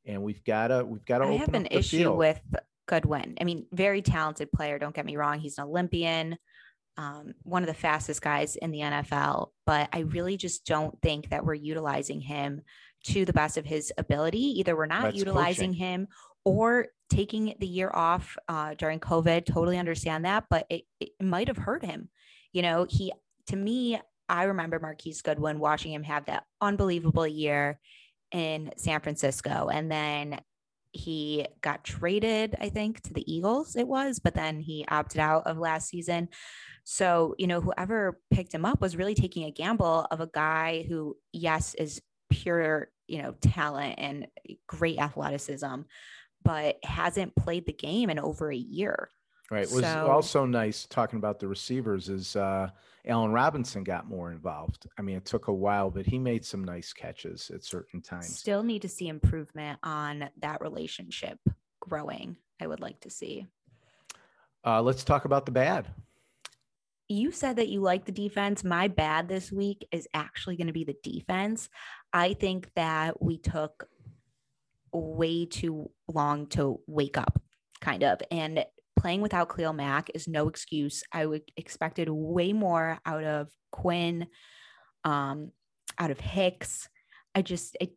and 0.06 0.22
we've 0.22 0.44
got 0.44 0.68
to 0.68 0.84
we've 0.84 1.04
got 1.04 1.18
to. 1.18 1.24
I 1.24 1.32
have 1.32 1.54
an 1.54 1.66
issue 1.66 1.98
field. 1.98 2.18
with 2.18 2.40
Goodwin. 2.86 3.36
I 3.40 3.44
mean, 3.44 3.66
very 3.72 4.02
talented 4.02 4.52
player. 4.52 4.78
Don't 4.78 4.94
get 4.94 5.06
me 5.06 5.16
wrong. 5.16 5.38
He's 5.38 5.58
an 5.58 5.64
Olympian, 5.64 6.36
um, 6.96 7.34
one 7.42 7.62
of 7.62 7.68
the 7.68 7.74
fastest 7.74 8.22
guys 8.22 8.56
in 8.56 8.70
the 8.70 8.80
NFL. 8.80 9.50
But 9.66 9.88
I 9.92 10.00
really 10.00 10.36
just 10.36 10.66
don't 10.66 11.00
think 11.02 11.30
that 11.30 11.44
we're 11.44 11.54
utilizing 11.54 12.20
him 12.20 12.62
to 13.04 13.24
the 13.24 13.32
best 13.32 13.56
of 13.56 13.64
his 13.64 13.92
ability. 13.98 14.60
Either 14.60 14.76
we're 14.76 14.86
not 14.86 15.02
That's 15.02 15.16
utilizing 15.16 15.70
coaching. 15.70 15.84
him 15.84 16.08
or 16.44 16.88
taking 17.10 17.54
the 17.58 17.66
year 17.66 17.90
off 17.92 18.36
uh, 18.48 18.74
during 18.74 19.00
COVID. 19.00 19.44
Totally 19.46 19.78
understand 19.78 20.24
that, 20.24 20.44
but 20.50 20.66
it, 20.70 20.82
it 21.00 21.10
might 21.20 21.48
have 21.48 21.56
hurt 21.56 21.84
him. 21.84 22.08
You 22.52 22.62
know, 22.62 22.86
he, 22.88 23.12
to 23.48 23.56
me, 23.56 24.00
I 24.28 24.44
remember 24.44 24.78
Marquise 24.78 25.22
Goodwin 25.22 25.58
watching 25.58 25.92
him 25.92 26.02
have 26.04 26.26
that 26.26 26.44
unbelievable 26.60 27.26
year 27.26 27.78
in 28.30 28.72
San 28.76 29.00
Francisco. 29.00 29.68
And 29.70 29.90
then 29.90 30.40
he 30.92 31.46
got 31.62 31.84
traded, 31.84 32.54
I 32.60 32.68
think, 32.68 33.00
to 33.02 33.14
the 33.14 33.32
Eagles, 33.32 33.76
it 33.76 33.88
was, 33.88 34.18
but 34.18 34.34
then 34.34 34.60
he 34.60 34.84
opted 34.88 35.20
out 35.20 35.46
of 35.46 35.58
last 35.58 35.88
season. 35.88 36.28
So, 36.84 37.34
you 37.38 37.46
know, 37.46 37.60
whoever 37.60 38.20
picked 38.30 38.54
him 38.54 38.64
up 38.64 38.80
was 38.80 38.96
really 38.96 39.14
taking 39.14 39.44
a 39.44 39.50
gamble 39.50 40.06
of 40.10 40.20
a 40.20 40.30
guy 40.32 40.84
who, 40.88 41.16
yes, 41.32 41.74
is 41.74 42.02
pure, 42.30 42.88
you 43.06 43.22
know, 43.22 43.34
talent 43.40 43.94
and 43.98 44.26
great 44.66 44.98
athleticism, 44.98 45.82
but 46.42 46.76
hasn't 46.84 47.36
played 47.36 47.66
the 47.66 47.72
game 47.72 48.10
in 48.10 48.18
over 48.18 48.50
a 48.50 48.56
year. 48.56 49.08
Right. 49.50 49.64
It 49.64 49.72
was 49.72 49.84
so, 49.84 50.08
also 50.08 50.46
nice 50.46 50.86
talking 50.86 51.18
about 51.18 51.38
the 51.38 51.46
receivers 51.46 52.08
is 52.08 52.36
uh 52.36 52.70
Allen 53.06 53.32
Robinson 53.32 53.82
got 53.82 54.08
more 54.08 54.30
involved. 54.30 54.86
I 54.98 55.02
mean, 55.02 55.16
it 55.16 55.24
took 55.24 55.48
a 55.48 55.52
while, 55.52 55.90
but 55.90 56.06
he 56.06 56.18
made 56.18 56.44
some 56.44 56.62
nice 56.62 56.92
catches 56.92 57.50
at 57.52 57.64
certain 57.64 58.00
times. 58.00 58.38
Still 58.38 58.62
need 58.62 58.82
to 58.82 58.88
see 58.88 59.08
improvement 59.08 59.78
on 59.82 60.28
that 60.40 60.60
relationship 60.60 61.38
growing. 61.80 62.36
I 62.60 62.68
would 62.68 62.80
like 62.80 63.00
to 63.00 63.10
see. 63.10 63.46
Uh, 64.64 64.80
let's 64.80 65.02
talk 65.02 65.24
about 65.24 65.46
the 65.46 65.52
bad. 65.52 65.88
You 67.08 67.32
said 67.32 67.56
that 67.56 67.68
you 67.68 67.80
like 67.80 68.04
the 68.04 68.12
defense. 68.12 68.62
My 68.62 68.86
bad 68.86 69.28
this 69.28 69.50
week 69.50 69.86
is 69.90 70.06
actually 70.14 70.56
going 70.56 70.68
to 70.68 70.72
be 70.72 70.84
the 70.84 70.96
defense. 71.02 71.68
I 72.12 72.34
think 72.34 72.70
that 72.76 73.20
we 73.20 73.38
took 73.38 73.88
way 74.92 75.46
too 75.46 75.90
long 76.06 76.46
to 76.48 76.80
wake 76.86 77.18
up, 77.18 77.42
kind 77.80 78.04
of. 78.04 78.20
And 78.30 78.64
playing 79.02 79.20
without 79.20 79.54
Khalil 79.54 79.72
Mack 79.72 80.10
is 80.14 80.28
no 80.28 80.48
excuse. 80.48 81.02
I 81.12 81.26
would 81.26 81.42
expected 81.56 82.08
way 82.08 82.52
more 82.52 82.98
out 83.04 83.24
of 83.24 83.48
Quinn, 83.72 84.28
um, 85.04 85.50
out 85.98 86.12
of 86.12 86.20
Hicks. 86.20 86.88
I 87.34 87.42
just 87.42 87.76
I, 87.82 87.88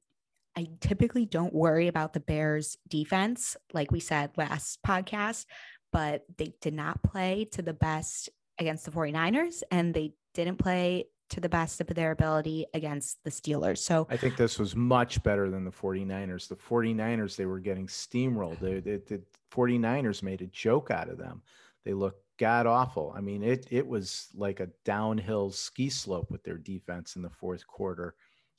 I 0.57 0.67
typically 0.81 1.25
don't 1.25 1.53
worry 1.53 1.87
about 1.87 2.13
the 2.13 2.19
Bears 2.19 2.75
defense, 2.89 3.55
like 3.71 3.91
we 3.91 3.99
said 3.99 4.31
last 4.35 4.79
podcast, 4.85 5.45
but 5.93 6.23
they 6.37 6.53
did 6.59 6.73
not 6.73 7.03
play 7.03 7.47
to 7.51 7.61
the 7.61 7.73
best 7.73 8.29
against 8.57 8.85
the 8.85 8.91
49ers 8.91 9.61
and 9.69 9.93
they 9.93 10.13
didn't 10.33 10.57
play 10.57 11.05
to 11.29 11.39
the 11.39 11.49
best 11.49 11.81
of 11.81 11.87
their 11.87 12.11
ability 12.11 12.65
against 12.73 13.23
the 13.23 13.29
Steelers. 13.29 13.79
So 13.79 14.07
I 14.09 14.17
think 14.17 14.37
this 14.37 14.59
was 14.59 14.75
much 14.75 15.21
better 15.23 15.49
than 15.49 15.65
the 15.65 15.71
49ers. 15.71 16.47
The 16.47 16.55
49ers, 16.55 17.35
they 17.35 17.45
were 17.45 17.59
getting 17.59 17.87
steamrolled. 17.87 18.59
They, 18.59 18.79
they, 18.79 18.97
the 18.97 19.21
49ers 19.51 20.23
made 20.23 20.41
a 20.41 20.47
joke 20.47 20.91
out 20.91 21.09
of 21.09 21.17
them. 21.17 21.41
They 21.83 21.93
looked 21.93 22.21
god 22.37 22.67
awful. 22.67 23.13
I 23.15 23.21
mean, 23.21 23.43
it 23.43 23.67
it 23.71 23.87
was 23.87 24.27
like 24.35 24.59
a 24.59 24.69
downhill 24.83 25.51
ski 25.51 25.89
slope 25.89 26.29
with 26.29 26.43
their 26.43 26.57
defense 26.57 27.15
in 27.15 27.21
the 27.21 27.29
fourth 27.29 27.65
quarter 27.65 28.15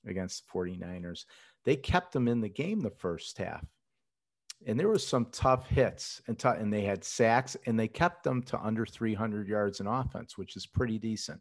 against 0.07 0.45
the 0.47 0.59
49ers. 0.59 1.25
They 1.65 1.77
kept 1.77 2.13
them 2.13 2.29
in 2.29 2.41
the 2.41 2.49
game 2.49 2.81
the 2.81 2.91
first 2.91 3.39
half. 3.39 3.65
And 4.67 4.81
there 4.81 4.89
was 4.89 5.07
some 5.07 5.27
tough 5.33 5.69
hits 5.69 6.23
and 6.29 6.39
t- 6.39 6.49
and 6.49 6.73
they 6.73 6.83
had 6.83 7.05
sacks 7.05 7.57
and 7.67 7.79
they 7.79 7.89
kept 7.89 8.25
them 8.25 8.43
to 8.45 8.59
under 8.59 8.87
300 8.87 9.49
yards 9.49 9.81
in 9.81 9.87
offense, 9.87 10.39
which 10.39 10.57
is 10.57 10.67
pretty 10.67 10.99
decent 10.99 11.41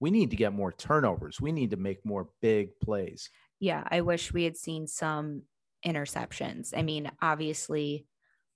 we 0.00 0.10
need 0.10 0.30
to 0.30 0.36
get 0.36 0.52
more 0.52 0.72
turnovers. 0.72 1.40
We 1.40 1.52
need 1.52 1.70
to 1.70 1.76
make 1.76 2.04
more 2.04 2.28
big 2.42 2.78
plays. 2.80 3.30
Yeah, 3.60 3.84
I 3.90 4.02
wish 4.02 4.32
we 4.32 4.44
had 4.44 4.56
seen 4.56 4.86
some 4.86 5.42
interceptions. 5.84 6.72
I 6.76 6.82
mean, 6.82 7.10
obviously 7.22 8.06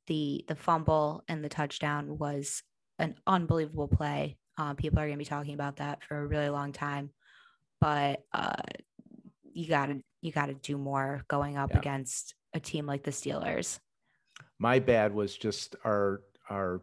the 0.06 0.44
the 0.48 0.54
fumble 0.54 1.24
and 1.28 1.44
the 1.44 1.48
touchdown 1.48 2.18
was 2.18 2.62
an 2.98 3.14
unbelievable 3.26 3.88
play. 3.88 4.36
Um, 4.58 4.76
people 4.76 4.98
are 4.98 5.06
going 5.06 5.14
to 5.14 5.18
be 5.18 5.24
talking 5.24 5.54
about 5.54 5.76
that 5.76 6.02
for 6.02 6.18
a 6.18 6.26
really 6.26 6.50
long 6.50 6.72
time, 6.72 7.10
but 7.80 8.22
uh, 8.32 8.62
you 9.52 9.68
got 9.68 9.86
to 9.86 10.02
you 10.20 10.32
got 10.32 10.46
to 10.46 10.54
do 10.54 10.76
more 10.76 11.22
going 11.28 11.56
up 11.56 11.70
yeah. 11.70 11.78
against 11.78 12.34
a 12.52 12.60
team 12.60 12.86
like 12.86 13.04
the 13.04 13.10
Steelers. 13.10 13.78
My 14.58 14.78
bad 14.78 15.14
was 15.14 15.36
just 15.36 15.76
our 15.84 16.20
our 16.50 16.82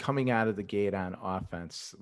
coming 0.00 0.30
out 0.30 0.48
of 0.48 0.56
the 0.56 0.62
gate 0.62 0.94
on 0.94 1.14
offense, 1.22 1.94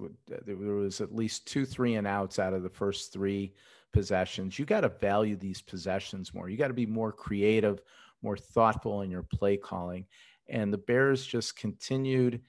there 0.47 0.57
was 0.57 1.00
at 1.00 1.14
least 1.14 1.49
two 1.49 1.67
three 1.67 1.97
and 1.97 2.07
outs 2.07 2.38
out 2.38 2.55
of 2.55 2.62
the 2.62 2.71
first 2.71 3.12
three 3.12 3.52
possessions. 3.93 4.57
You 4.57 4.64
got 4.64 4.83
to 4.83 4.88
value 4.88 5.35
these 5.35 5.61
possessions 5.61 6.33
more. 6.33 6.49
You 6.49 6.57
got 6.57 6.69
to 6.69 6.75
be 6.75 6.87
more 6.87 7.11
creative, 7.11 7.83
more 8.23 8.37
thoughtful 8.37 9.02
in 9.02 9.11
your 9.11 9.25
play 9.25 9.57
calling. 9.57 10.07
And 10.49 10.73
the 10.73 10.78
Bears 10.78 11.26
just 11.26 11.59
continued 11.59 12.40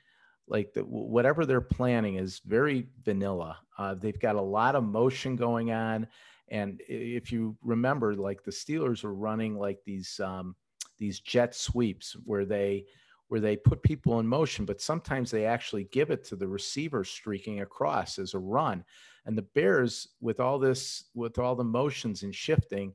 like 0.48 0.72
the, 0.74 0.82
whatever 0.82 1.46
they're 1.46 1.62
planning 1.62 2.15
is 2.15 2.41
very 2.46 2.88
vanilla. 3.03 3.58
Uh, 3.77 3.96
they've 3.96 4.20
got 4.20 4.36
a 4.36 4.41
lot 4.41 4.75
of 4.75 4.84
motion 4.84 5.36
going 5.36 5.72
on. 5.72 6.08
And 6.50 6.79
if 6.88 7.32
you 7.32 7.58
remember, 7.63 8.13
like 8.13 8.44
the 8.44 8.51
Steelers 8.51 9.03
are 9.03 9.13
running 9.13 9.58
like 9.58 9.79
these 9.84 10.20
um, 10.24 10.56
these 11.00 11.20
jet 11.20 11.56
sweeps 11.56 12.15
where 12.25 12.46
they 12.46 12.86
where 13.30 13.40
they 13.40 13.56
put 13.56 13.82
people 13.84 14.20
in 14.20 14.28
motion, 14.28 14.66
but 14.66 14.82
sometimes 14.82 15.32
they 15.32 15.46
actually 15.46 15.86
give 15.86 16.10
it 16.10 16.24
to 16.26 16.36
the 16.36 16.48
receiver 16.48 17.04
streaking 17.04 17.62
across 17.62 18.20
as 18.20 18.34
a 18.34 18.40
run. 18.40 18.84
And 19.26 19.38
the 19.38 19.44
Bears, 19.44 20.08
with 20.20 20.40
all 20.40 20.60
this, 20.60 21.06
with 21.14 21.38
all 21.38 21.56
the 21.56 21.64
motions 21.64 22.24
and 22.24 22.34
shifting, 22.34 22.94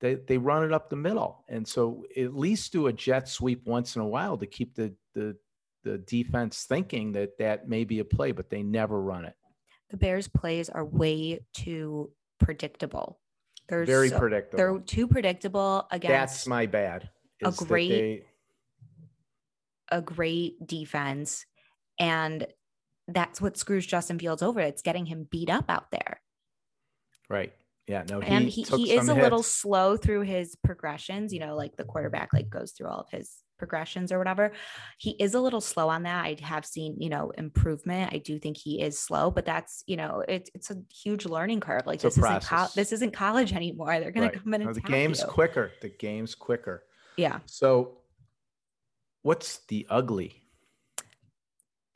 they, 0.00 0.14
they 0.14 0.38
run 0.38 0.64
it 0.64 0.72
up 0.72 0.90
the 0.90 0.96
middle. 0.96 1.44
And 1.48 1.66
so 1.66 2.04
at 2.16 2.34
least 2.34 2.72
do 2.72 2.88
a 2.88 2.92
jet 2.92 3.28
sweep 3.28 3.66
once 3.66 3.94
in 3.94 4.02
a 4.02 4.06
while 4.06 4.36
to 4.38 4.46
keep 4.46 4.74
the, 4.74 4.92
the, 5.14 5.36
the 5.84 5.98
defense 5.98 6.64
thinking 6.64 7.12
that 7.12 7.38
that 7.38 7.68
may 7.68 7.84
be 7.84 8.00
a 8.00 8.04
play, 8.04 8.32
but 8.32 8.50
they 8.50 8.62
never 8.62 9.00
run 9.00 9.24
it. 9.24 9.34
The 9.90 9.96
Bears 9.96 10.26
plays 10.26 10.68
are 10.68 10.84
way 10.84 11.40
too 11.54 12.10
predictable. 12.40 13.20
They're 13.68 13.84
very 13.84 14.08
so, 14.08 14.18
predictable. 14.18 14.56
They're 14.56 14.78
too 14.80 15.06
predictable 15.06 15.86
against. 15.92 16.12
That's 16.12 16.46
my 16.48 16.66
bad. 16.66 17.10
A 17.44 17.52
great. 17.52 18.24
A 19.90 20.00
great 20.00 20.66
defense, 20.66 21.44
and 21.98 22.46
that's 23.08 23.40
what 23.40 23.56
screws 23.56 23.86
Justin 23.86 24.18
Fields 24.18 24.42
over. 24.42 24.60
It's 24.60 24.82
getting 24.82 25.06
him 25.06 25.26
beat 25.30 25.50
up 25.50 25.66
out 25.68 25.90
there. 25.90 26.20
Right. 27.28 27.52
Yeah. 27.86 28.04
No. 28.08 28.20
He 28.20 28.28
and 28.28 28.48
he, 28.48 28.62
he 28.62 28.92
is 28.92 29.08
a 29.08 29.14
hits. 29.14 29.22
little 29.24 29.42
slow 29.42 29.96
through 29.96 30.22
his 30.22 30.56
progressions. 30.62 31.32
You 31.32 31.40
know, 31.40 31.56
like 31.56 31.76
the 31.76 31.84
quarterback 31.84 32.32
like 32.32 32.48
goes 32.48 32.72
through 32.72 32.88
all 32.88 33.00
of 33.00 33.10
his 33.10 33.38
progressions 33.58 34.10
or 34.10 34.18
whatever. 34.18 34.52
He 34.98 35.10
is 35.10 35.34
a 35.34 35.40
little 35.40 35.60
slow 35.60 35.88
on 35.88 36.04
that. 36.04 36.24
I 36.24 36.36
have 36.40 36.64
seen, 36.64 36.96
you 36.98 37.08
know, 37.08 37.30
improvement. 37.30 38.12
I 38.12 38.18
do 38.18 38.38
think 38.38 38.56
he 38.56 38.80
is 38.80 38.98
slow, 38.98 39.30
but 39.30 39.44
that's, 39.44 39.82
you 39.86 39.96
know, 39.96 40.24
it's 40.26 40.50
it's 40.54 40.70
a 40.70 40.76
huge 40.92 41.26
learning 41.26 41.60
curve. 41.60 41.82
Like 41.86 42.04
it's 42.04 42.16
this 42.16 42.18
isn't 42.18 42.44
co- 42.44 42.68
this 42.74 42.92
isn't 42.92 43.12
college 43.12 43.52
anymore. 43.52 43.98
They're 44.00 44.10
going 44.12 44.28
right. 44.28 44.34
to 44.34 44.40
come 44.40 44.54
in 44.54 44.62
and 44.62 44.70
no, 44.70 44.74
the 44.74 44.80
game's 44.80 45.20
you. 45.20 45.26
quicker. 45.26 45.72
The 45.82 45.90
game's 45.90 46.34
quicker. 46.34 46.84
Yeah. 47.16 47.40
So 47.46 47.98
what's 49.22 49.58
the 49.68 49.86
ugly? 49.90 50.42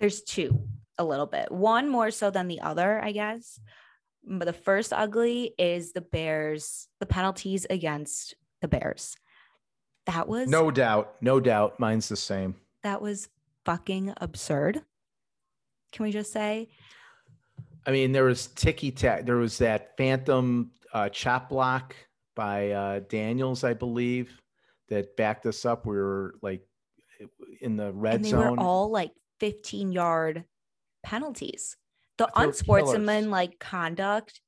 There's 0.01 0.23
two 0.23 0.69
a 0.99 1.05
little 1.05 1.27
bit. 1.27 1.51
One 1.51 1.89
more 1.89 2.11
so 2.11 2.31
than 2.31 2.49
the 2.49 2.61
other, 2.61 3.03
I 3.03 3.13
guess. 3.13 3.59
But 4.27 4.47
the 4.47 4.53
first 4.53 4.93
ugly 4.93 5.55
is 5.59 5.93
the 5.93 6.01
Bears, 6.01 6.89
the 7.01 7.07
penalties 7.07 7.67
against 7.69 8.35
the 8.61 8.69
Bears. 8.69 9.17
That 10.07 10.29
was 10.29 10.49
no 10.49 10.71
doubt, 10.71 11.17
no 11.21 11.41
doubt. 11.41 11.81
Mine's 11.81 12.09
the 12.09 12.17
same. 12.17 12.55
That 12.83 13.01
was 13.01 13.29
fucking 13.65 14.15
absurd. 14.19 14.83
Can 15.93 16.05
we 16.05 16.11
just 16.11 16.33
say? 16.33 16.69
I 17.87 17.91
mean, 17.91 18.13
there 18.13 18.25
was 18.25 18.49
ticky 18.49 18.91
tack. 18.91 19.27
There 19.27 19.37
was 19.37 19.59
that 19.59 19.97
phantom 19.97 20.73
uh, 20.93 21.09
chop 21.11 21.51
block 21.51 21.95
by 22.35 22.71
uh, 22.71 23.01
Daniels, 23.09 23.65
I 23.65 23.75
believe, 23.75 24.41
that 24.89 25.17
backed 25.17 25.47
us 25.47 25.65
up. 25.65 25.87
We 25.87 25.97
were 25.97 26.35
like 26.43 26.67
in 27.65 27.77
the 27.77 27.93
red 27.93 28.17
and 28.17 28.25
they 28.25 28.31
zone. 28.31 28.57
Were 28.57 28.61
all 28.61 28.91
like 28.91 29.13
15 29.41 29.93
yard 29.93 30.45
penalties. 31.03 31.77
The 32.19 32.29
unsportsmanlike 32.37 33.59
conduct 33.59 34.41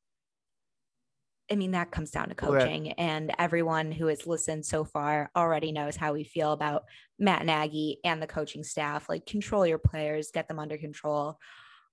I 1.50 1.54
mean, 1.54 1.72
that 1.72 1.90
comes 1.90 2.10
down 2.10 2.28
to 2.30 2.34
coaching, 2.34 2.92
and 2.92 3.32
everyone 3.38 3.92
who 3.92 4.08
has 4.08 4.26
listened 4.26 4.66
so 4.66 4.84
far 4.84 5.30
already 5.36 5.70
knows 5.70 5.94
how 5.94 6.12
we 6.12 6.24
feel 6.24 6.52
about 6.52 6.84
Matt 7.18 7.46
Nagy 7.46 7.98
and 8.04 8.20
the 8.20 8.26
coaching 8.26 8.64
staff. 8.64 9.08
Like, 9.08 9.26
control 9.26 9.66
your 9.66 9.78
players, 9.78 10.30
get 10.32 10.48
them 10.48 10.58
under 10.58 10.76
control. 10.76 11.38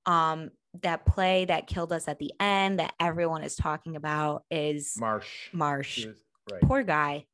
Um, 0.05 0.49
that 0.81 1.05
play 1.05 1.45
that 1.45 1.67
killed 1.67 1.93
us 1.93 2.07
at 2.07 2.17
the 2.17 2.31
end 2.39 2.79
that 2.79 2.93
everyone 2.99 3.43
is 3.43 3.55
talking 3.55 3.95
about 3.95 4.43
is 4.49 4.95
Marsh. 4.99 5.49
Marsh, 5.53 6.07
right. 6.51 6.61
poor 6.63 6.83
guy. 6.83 7.25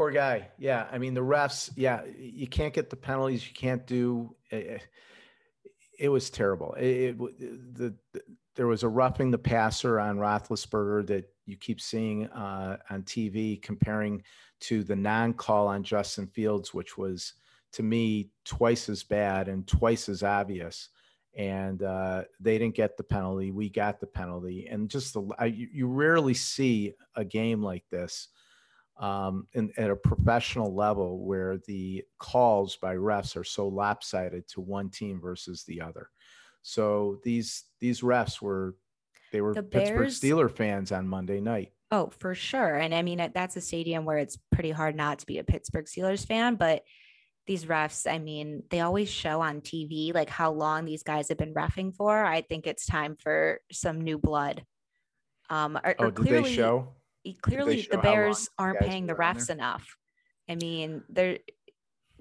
Poor 0.00 0.10
guy. 0.10 0.48
Yeah, 0.56 0.86
I 0.90 0.96
mean 0.96 1.12
the 1.12 1.20
refs. 1.20 1.70
Yeah, 1.76 2.00
you 2.18 2.46
can't 2.46 2.72
get 2.72 2.88
the 2.88 2.96
penalties. 2.96 3.46
You 3.46 3.52
can't 3.52 3.86
do. 3.86 4.34
It, 4.50 4.82
it 5.98 6.08
was 6.08 6.30
terrible. 6.30 6.72
It, 6.78 6.86
it 6.86 7.18
the, 7.18 7.94
the 8.14 8.22
there 8.54 8.66
was 8.66 8.82
a 8.82 8.88
roughing 8.88 9.30
the 9.30 9.36
passer 9.36 10.00
on 10.00 10.16
Roethlisberger 10.16 11.06
that 11.08 11.28
you 11.44 11.58
keep 11.58 11.82
seeing 11.82 12.28
uh, 12.28 12.78
on 12.88 13.02
TV, 13.02 13.60
comparing 13.60 14.22
to 14.60 14.82
the 14.84 14.96
non-call 14.96 15.68
on 15.68 15.82
Justin 15.82 16.28
Fields, 16.28 16.72
which 16.72 16.96
was 16.96 17.34
to 17.72 17.82
me 17.82 18.30
twice 18.46 18.88
as 18.88 19.02
bad 19.02 19.48
and 19.48 19.68
twice 19.68 20.08
as 20.08 20.22
obvious. 20.22 20.88
And 21.36 21.82
uh, 21.82 22.22
they 22.40 22.56
didn't 22.56 22.74
get 22.74 22.96
the 22.96 23.04
penalty. 23.04 23.50
We 23.50 23.68
got 23.68 24.00
the 24.00 24.06
penalty, 24.06 24.66
and 24.66 24.88
just 24.88 25.12
the 25.12 25.30
I, 25.38 25.44
you 25.44 25.88
rarely 25.88 26.32
see 26.32 26.94
a 27.14 27.24
game 27.26 27.62
like 27.62 27.84
this 27.90 28.28
um, 29.00 29.48
in, 29.54 29.72
at 29.78 29.90
a 29.90 29.96
professional 29.96 30.74
level 30.74 31.24
where 31.24 31.58
the 31.66 32.04
calls 32.18 32.76
by 32.76 32.94
refs 32.94 33.36
are 33.36 33.44
so 33.44 33.66
lopsided 33.66 34.46
to 34.48 34.60
one 34.60 34.90
team 34.90 35.20
versus 35.20 35.64
the 35.64 35.80
other. 35.80 36.10
So 36.62 37.18
these 37.24 37.64
these 37.80 38.02
refs 38.02 38.42
were 38.42 38.76
they 39.32 39.40
were 39.40 39.54
the 39.54 39.62
Pittsburgh 39.62 39.98
Bears, 40.00 40.20
Steeler 40.20 40.54
fans 40.54 40.92
on 40.92 41.08
Monday 41.08 41.40
night. 41.40 41.72
Oh, 41.90 42.10
for 42.18 42.34
sure. 42.34 42.76
And 42.76 42.94
I 42.94 43.02
mean 43.02 43.30
that's 43.34 43.56
a 43.56 43.60
stadium 43.60 44.04
where 44.04 44.18
it's 44.18 44.38
pretty 44.52 44.70
hard 44.70 44.94
not 44.94 45.20
to 45.20 45.26
be 45.26 45.38
a 45.38 45.44
Pittsburgh 45.44 45.86
Steelers 45.86 46.26
fan, 46.26 46.56
but 46.56 46.82
these 47.46 47.64
refs, 47.64 48.08
I 48.08 48.18
mean, 48.18 48.62
they 48.70 48.80
always 48.80 49.08
show 49.08 49.40
on 49.40 49.60
TV 49.60 50.14
like 50.14 50.28
how 50.28 50.52
long 50.52 50.84
these 50.84 51.02
guys 51.02 51.30
have 51.30 51.38
been 51.38 51.54
refing 51.54 51.92
for. 51.94 52.22
I 52.24 52.42
think 52.42 52.66
it's 52.66 52.86
time 52.86 53.16
for 53.18 53.60
some 53.72 54.02
new 54.02 54.18
blood. 54.18 54.64
Um, 55.48 55.76
or, 55.82 55.96
oh, 55.98 56.04
or 56.04 56.12
clearly, 56.12 56.50
they 56.50 56.54
show? 56.54 56.94
Clearly, 57.42 57.86
the 57.90 57.98
Bears 57.98 58.48
aren't 58.58 58.80
paying 58.80 59.06
the 59.06 59.14
refs 59.14 59.50
enough. 59.50 59.96
I 60.48 60.54
mean, 60.56 61.02
they're 61.08 61.38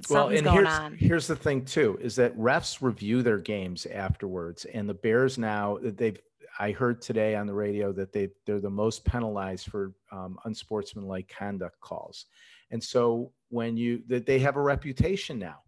well, 0.10 0.30
and 0.30 0.48
here's, 0.48 0.68
on. 0.68 0.96
Here's 0.96 1.28
the 1.28 1.36
thing 1.36 1.66
too, 1.66 1.98
is 2.02 2.16
that 2.16 2.38
refs 2.38 2.82
review 2.82 3.22
their 3.22 3.38
games 3.38 3.86
afterwards. 3.86 4.66
And 4.66 4.88
the 4.88 4.94
Bears 4.94 5.38
now 5.38 5.78
that 5.82 5.98
they've 5.98 6.20
I 6.58 6.72
heard 6.72 7.02
today 7.02 7.36
on 7.36 7.48
the 7.48 7.54
radio 7.54 7.92
that 7.94 8.12
they 8.12 8.30
they're 8.46 8.60
the 8.60 8.70
most 8.70 9.06
penalized 9.06 9.68
for 9.68 9.94
um, 10.12 10.38
unsportsmanlike 10.46 11.28
conduct 11.30 11.80
calls. 11.80 12.26
And 12.72 12.84
so 12.84 13.32
when 13.50 13.78
you 13.78 14.04
that 14.08 14.26
they 14.26 14.40
have 14.40 14.56
a 14.56 14.62
reputation 14.62 15.40
now. 15.40 15.60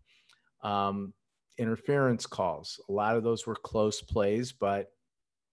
Um, 0.63 1.13
interference 1.57 2.25
calls. 2.25 2.79
A 2.89 2.91
lot 2.91 3.15
of 3.15 3.23
those 3.23 3.45
were 3.45 3.55
close 3.55 4.01
plays, 4.01 4.51
but 4.51 4.91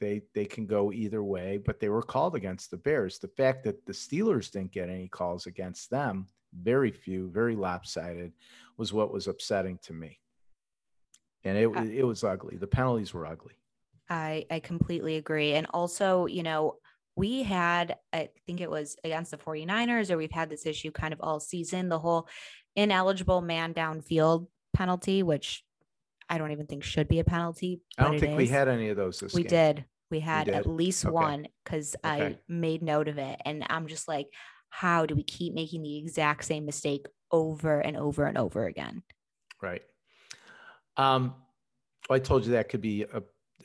they 0.01 0.23
they 0.35 0.45
can 0.45 0.67
go 0.67 0.93
either 0.93 1.23
way, 1.23 1.59
but 1.59 1.81
they 1.81 1.89
were 1.89 2.03
called 2.03 2.35
against 2.35 2.71
the 2.71 2.77
Bears. 2.77 3.19
The 3.19 3.29
fact 3.29 3.65
that 3.65 3.85
the 3.87 3.93
Steelers 3.93 4.51
didn't 4.51 4.73
get 4.73 4.89
any 4.89 5.09
calls 5.09 5.47
against 5.47 5.91
them, 5.91 6.27
very 6.53 6.91
few, 6.91 7.29
very 7.31 7.57
lopsided, 7.57 8.33
was 8.77 8.93
what 8.93 9.13
was 9.13 9.29
upsetting 9.29 9.79
to 9.83 9.93
me. 9.93 10.19
And 11.45 11.57
it 11.57 11.67
uh, 11.67 11.83
it 11.83 12.05
was 12.05 12.25
ugly. 12.25 12.57
The 12.57 12.67
penalties 12.67 13.15
were 13.15 13.27
ugly. 13.27 13.55
I 14.09 14.47
I 14.51 14.61
completely 14.61 15.17
agree. 15.17 15.55
And 15.55 15.67
also, 15.71 16.27
you 16.27 16.43
know, 16.43 16.77
we 17.17 17.43
had 17.43 17.97
I 18.13 18.31
think 18.47 18.61
it 18.61 18.71
was 18.71 18.97
against 19.05 19.31
the 19.31 19.37
49ers 19.37 20.11
or 20.11 20.17
we've 20.17 20.31
had 20.31 20.51
this 20.51 20.67
issue 20.67 20.91
kind 20.91 21.13
of 21.13 21.21
all 21.21 21.41
season, 21.41 21.89
the 21.89 21.99
whole 21.99 22.29
ineligible 22.77 23.41
man 23.41 23.75
downfield 23.75 24.47
penalty, 24.73 25.23
which 25.23 25.65
I 26.29 26.39
don't 26.39 26.53
even 26.53 26.67
think 26.67 26.85
should 26.85 27.09
be 27.09 27.21
a 27.21 27.25
penalty. 27.25 27.81
I 27.97 28.05
don't 28.05 28.19
think 28.19 28.37
we 28.37 28.49
had 28.49 28.69
any 28.69 28.89
of 28.91 28.97
those 28.97 29.23
we 29.23 29.29
game. 29.29 29.35
We 29.35 29.43
did. 29.45 29.85
We 30.11 30.21
had 30.21 30.47
we 30.47 30.53
did? 30.53 30.59
at 30.59 30.67
least 30.67 31.05
okay. 31.05 31.13
one 31.13 31.47
because 31.65 31.97
okay. 32.05 32.25
I 32.25 32.39
made 32.49 32.83
note 32.83 33.09
of 33.09 33.19
it. 33.19 33.41
And 33.45 33.65
I'm 33.69 33.87
just 33.87 34.09
like, 34.09 34.27
how 34.71 35.07
do 35.07 35.15
we 35.15 35.23
keep 35.23 35.55
making 35.55 35.83
the 35.83 35.99
exact 35.99 36.45
same 36.45 36.67
mistake 36.67 37.07
over 37.31 37.81
and 37.81 37.97
over 37.97 38.27
and 38.27 38.39
over 38.39 38.67
again? 38.67 39.03
Right. 39.63 39.83
Um, 40.97 41.35
I 42.11 42.19
told 42.19 42.45
you 42.45 42.53
that 42.53 42.69
could 42.69 42.81
be 42.81 43.05
a, 43.05 43.23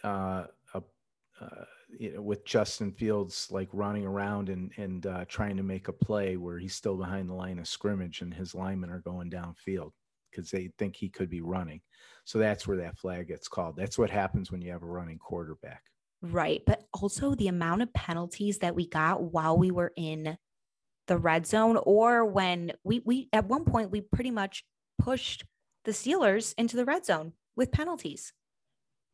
uh, 0.08 0.48
a 0.74 0.84
uh, 1.42 1.66
you 1.98 2.14
know, 2.14 2.22
with 2.22 2.46
Justin 2.46 2.92
Fields 2.92 3.48
like 3.52 3.70
running 3.72 4.06
around 4.06 4.50
and 4.50 4.72
and 4.78 5.06
uh, 5.06 5.26
trying 5.28 5.58
to 5.58 5.64
make 5.64 5.88
a 5.88 5.94
play 5.94 6.38
where 6.38 6.58
he's 6.58 6.76
still 6.76 6.98
behind 6.98 7.30
the 7.30 7.34
line 7.34 7.60
of 7.60 7.68
scrimmage 7.68 8.22
and 8.22 8.34
his 8.34 8.56
linemen 8.56 8.90
are 8.90 9.00
going 9.00 9.30
downfield 9.30 9.92
because 10.30 10.50
they 10.50 10.72
think 10.78 10.96
he 10.96 11.10
could 11.10 11.30
be 11.30 11.42
running. 11.42 11.82
So 12.26 12.40
that's 12.40 12.68
where 12.68 12.78
that 12.78 12.98
flag 12.98 13.28
gets 13.28 13.48
called. 13.48 13.76
That's 13.76 13.98
what 13.98 14.10
happens 14.10 14.52
when 14.52 14.62
you 14.62 14.72
have 14.72 14.84
a 14.84 14.88
running 14.88 15.18
quarterback. 15.18 15.84
Right. 16.22 16.62
But 16.66 16.84
also 16.94 17.36
the 17.36 17.50
amount 17.50 17.82
of 17.82 17.94
penalties 17.94 18.60
that 18.60 18.76
we 18.76 18.88
got 18.88 19.22
while 19.22 19.58
we 19.58 19.72
were 19.72 19.92
in 19.98 20.38
the 21.08 21.18
red 21.18 21.46
zone 21.46 21.78
or 21.84 22.24
when 22.26 22.72
we 22.86 23.02
we 23.04 23.28
at 23.34 23.46
one 23.46 23.66
point 23.66 23.92
we 23.92 24.00
pretty 24.00 24.32
much 24.32 24.64
pushed 24.98 25.44
the 25.84 25.92
Steelers 25.92 26.54
into 26.58 26.78
the 26.78 26.86
red 26.86 27.06
zone 27.06 27.34
with 27.58 27.74
penalties. 27.74 28.32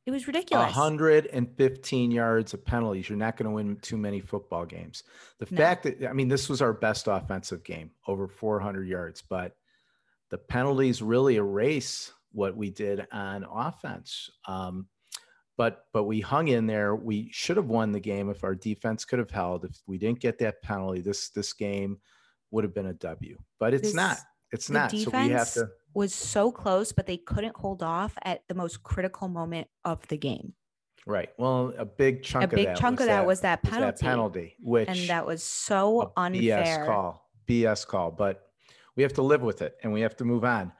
It 0.05 0.11
was 0.11 0.27
ridiculous. 0.27 0.75
115 0.75 2.11
yards 2.11 2.53
of 2.53 2.63
penalties. 2.63 3.09
You're 3.09 3.17
not 3.17 3.37
going 3.37 3.45
to 3.49 3.55
win 3.55 3.77
too 3.81 3.97
many 3.97 4.21
football 4.21 4.65
games. 4.65 5.03
The 5.39 5.47
No. 5.51 5.57
fact 5.57 5.83
that, 5.83 6.07
I 6.07 6.13
mean, 6.13 6.27
this 6.27 6.47
was 6.47 6.61
our 6.61 6.73
best 6.73 7.07
offensive 7.07 7.63
game, 7.63 7.91
over 8.07 8.27
400 8.27 8.87
yards, 8.87 9.21
but 9.21 9.55
the 10.29 10.37
penalties 10.37 11.01
really 11.01 11.35
erase 11.35 12.11
what 12.31 12.55
we 12.55 12.69
did 12.69 13.07
on 13.11 13.45
offense. 13.51 14.29
Um, 14.47 14.87
but 15.57 15.85
but 15.93 16.03
we 16.05 16.21
hung 16.21 16.47
in 16.47 16.67
there. 16.67 16.95
We 16.95 17.29
should 17.31 17.57
have 17.57 17.65
won 17.67 17.91
the 17.91 17.99
game 17.99 18.29
if 18.29 18.43
our 18.43 18.55
defense 18.55 19.03
could 19.05 19.19
have 19.19 19.31
held. 19.31 19.65
If 19.65 19.77
we 19.87 19.97
didn't 19.97 20.19
get 20.21 20.39
that 20.39 20.61
penalty, 20.61 21.01
this 21.01 21.29
this 21.31 21.53
game 21.53 21.97
would 22.51 22.63
have 22.63 22.73
been 22.73 22.85
a 22.87 22.93
W. 22.93 23.37
But 23.59 23.73
it's 23.73 23.89
This- 23.89 23.93
not. 23.95 24.17
It's 24.51 24.69
not. 24.69 24.89
So 24.91 24.97
we 24.97 25.03
have 25.03 25.27
defense 25.29 25.53
to. 25.53 25.69
was 25.93 26.11
so 26.13 26.51
close, 26.51 26.91
but 26.91 27.05
they 27.05 27.17
couldn't 27.17 27.55
hold 27.55 27.83
off 27.83 28.17
at 28.23 28.41
the 28.47 28.55
most 28.55 28.81
critical 28.81 29.27
moment 29.27 29.67
of 29.85 30.07
the 30.07 30.17
game. 30.17 30.53
Right. 31.05 31.29
Well, 31.37 31.73
a 31.77 31.85
big 31.85 32.23
chunk 32.23 32.43
A 32.43 32.45
of 32.45 32.51
big 32.51 32.65
that 32.67 32.77
chunk 32.77 32.99
was 32.99 33.05
of 33.05 33.07
that, 33.07 33.17
that 33.21 33.27
was 33.27 33.41
that 33.41 33.63
was 33.63 33.71
penalty. 33.71 33.91
that 33.91 33.99
penalty, 34.01 34.55
which 34.59 34.89
and 34.89 35.09
that 35.09 35.25
was 35.27 35.43
so 35.43 36.13
unfair. 36.17 36.63
BS 36.63 36.85
call, 36.87 37.29
BS 37.47 37.85
call. 37.87 38.09
But 38.11 38.41
we 38.95 39.03
have 39.03 39.13
to 39.13 39.21
live 39.21 39.41
with 39.43 39.61
it 39.61 39.75
and 39.83 39.93
we 39.93 40.01
have 40.01 40.15
to 40.17 40.25
move 40.25 40.43
on. 40.43 40.71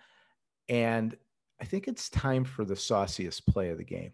And 0.68 1.15
I 1.61 1.65
think 1.65 1.87
it's 1.87 2.09
time 2.09 2.43
for 2.43 2.63
the 2.65 2.75
sauciest 2.75 3.45
play 3.47 3.69
of 3.69 3.77
the 3.77 3.83
game. 3.83 4.13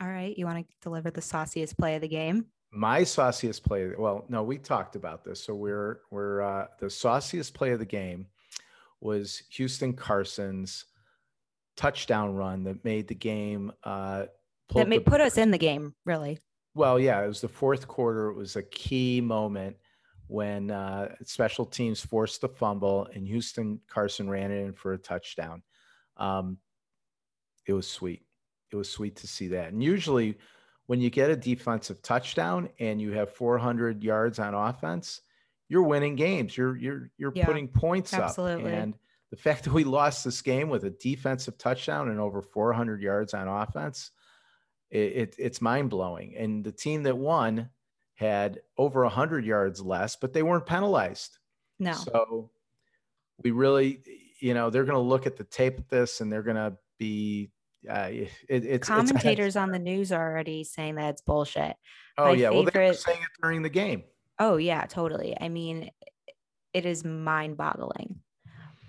All 0.00 0.08
right. 0.08 0.36
You 0.36 0.46
want 0.46 0.66
to 0.68 0.74
deliver 0.80 1.10
the 1.10 1.20
sauciest 1.20 1.76
play 1.76 1.96
of 1.96 2.00
the 2.02 2.08
game? 2.08 2.46
My 2.70 3.02
sauciest 3.04 3.64
play. 3.64 3.90
Well, 3.98 4.24
no, 4.28 4.42
we 4.42 4.58
talked 4.58 4.94
about 4.96 5.24
this. 5.24 5.42
So 5.42 5.54
we're 5.54 6.00
we're 6.10 6.42
uh, 6.42 6.66
the 6.78 6.90
sauciest 6.90 7.54
play 7.54 7.72
of 7.72 7.78
the 7.78 7.86
game 7.86 8.26
was 9.00 9.42
Houston 9.50 9.92
Carson's 9.94 10.84
touchdown 11.76 12.34
run 12.34 12.64
that 12.64 12.84
made 12.84 13.08
the 13.08 13.14
game. 13.14 13.72
Uh, 13.84 14.26
That 14.74 14.88
may 14.88 14.98
the- 14.98 15.04
put 15.04 15.20
us 15.20 15.38
in 15.38 15.50
the 15.50 15.58
game, 15.58 15.94
really. 16.04 16.38
Well, 16.74 17.00
yeah, 17.00 17.22
it 17.24 17.26
was 17.26 17.40
the 17.40 17.48
fourth 17.48 17.88
quarter. 17.88 18.28
It 18.28 18.34
was 18.36 18.54
a 18.56 18.62
key 18.62 19.20
moment 19.20 19.76
when 20.28 20.70
uh, 20.70 21.14
special 21.24 21.64
teams 21.64 22.00
forced 22.00 22.40
the 22.42 22.48
fumble 22.48 23.08
and 23.14 23.26
Houston 23.26 23.80
Carson 23.88 24.28
ran 24.28 24.50
it 24.52 24.62
in 24.64 24.72
for 24.74 24.92
a 24.92 24.98
touchdown. 24.98 25.62
Um, 26.18 26.58
it 27.66 27.72
was 27.72 27.88
sweet. 27.88 28.24
It 28.70 28.76
was 28.76 28.90
sweet 28.90 29.16
to 29.16 29.26
see 29.26 29.48
that. 29.48 29.72
And 29.72 29.82
usually, 29.82 30.38
when 30.86 31.00
you 31.00 31.10
get 31.10 31.30
a 31.30 31.36
defensive 31.36 32.02
touchdown 32.02 32.70
and 32.78 33.00
you 33.00 33.12
have 33.12 33.30
400 33.32 34.02
yards 34.02 34.38
on 34.38 34.54
offense, 34.54 35.20
you're 35.68 35.82
winning 35.82 36.16
games. 36.16 36.56
You're 36.56 36.76
you're 36.76 37.10
you're 37.18 37.32
Yeah, 37.34 37.46
putting 37.46 37.68
points 37.68 38.14
absolutely. 38.14 38.72
up. 38.72 38.78
And 38.78 38.94
the 39.30 39.36
fact 39.36 39.64
that 39.64 39.72
we 39.72 39.84
lost 39.84 40.24
this 40.24 40.40
game 40.40 40.70
with 40.70 40.84
a 40.84 40.90
defensive 40.90 41.58
touchdown 41.58 42.08
and 42.08 42.18
over 42.18 42.40
400 42.40 43.02
yards 43.02 43.34
on 43.34 43.48
offense, 43.48 44.10
it, 44.90 45.12
it 45.12 45.34
it's 45.38 45.60
mind 45.60 45.90
blowing. 45.90 46.36
And 46.36 46.64
the 46.64 46.72
team 46.72 47.02
that 47.02 47.16
won 47.16 47.70
had 48.14 48.60
over 48.76 49.02
100 49.02 49.44
yards 49.44 49.80
less, 49.80 50.16
but 50.16 50.32
they 50.32 50.42
weren't 50.42 50.66
penalized. 50.66 51.38
No. 51.78 51.92
So 51.92 52.50
we 53.42 53.50
really, 53.52 54.02
you 54.40 54.54
know, 54.54 54.70
they're 54.70 54.84
going 54.84 54.94
to 54.94 55.00
look 55.08 55.26
at 55.26 55.36
the 55.36 55.44
tape 55.44 55.78
of 55.78 55.88
this 55.88 56.20
and 56.20 56.30
they're 56.32 56.42
going 56.42 56.56
to 56.56 56.76
be. 56.98 57.50
Uh, 57.88 58.08
it, 58.10 58.30
it's 58.48 58.66
it's- 58.66 58.88
Commentators 58.88 59.54
on 59.56 59.70
the 59.70 59.78
news 59.78 60.10
are 60.12 60.30
already 60.32 60.64
saying 60.64 60.96
that 60.96 61.10
it's 61.10 61.22
bullshit. 61.22 61.76
Oh 62.16 62.26
my 62.26 62.32
yeah, 62.32 62.50
well 62.50 62.60
they 62.62 62.66
were 62.66 62.70
favorite- 62.72 62.98
saying 62.98 63.20
it 63.20 63.42
during 63.42 63.62
the 63.62 63.68
game. 63.68 64.02
Oh 64.40 64.56
yeah, 64.56 64.84
totally. 64.86 65.36
I 65.40 65.48
mean, 65.48 65.90
it 66.74 66.86
is 66.86 67.04
mind-boggling. 67.04 68.16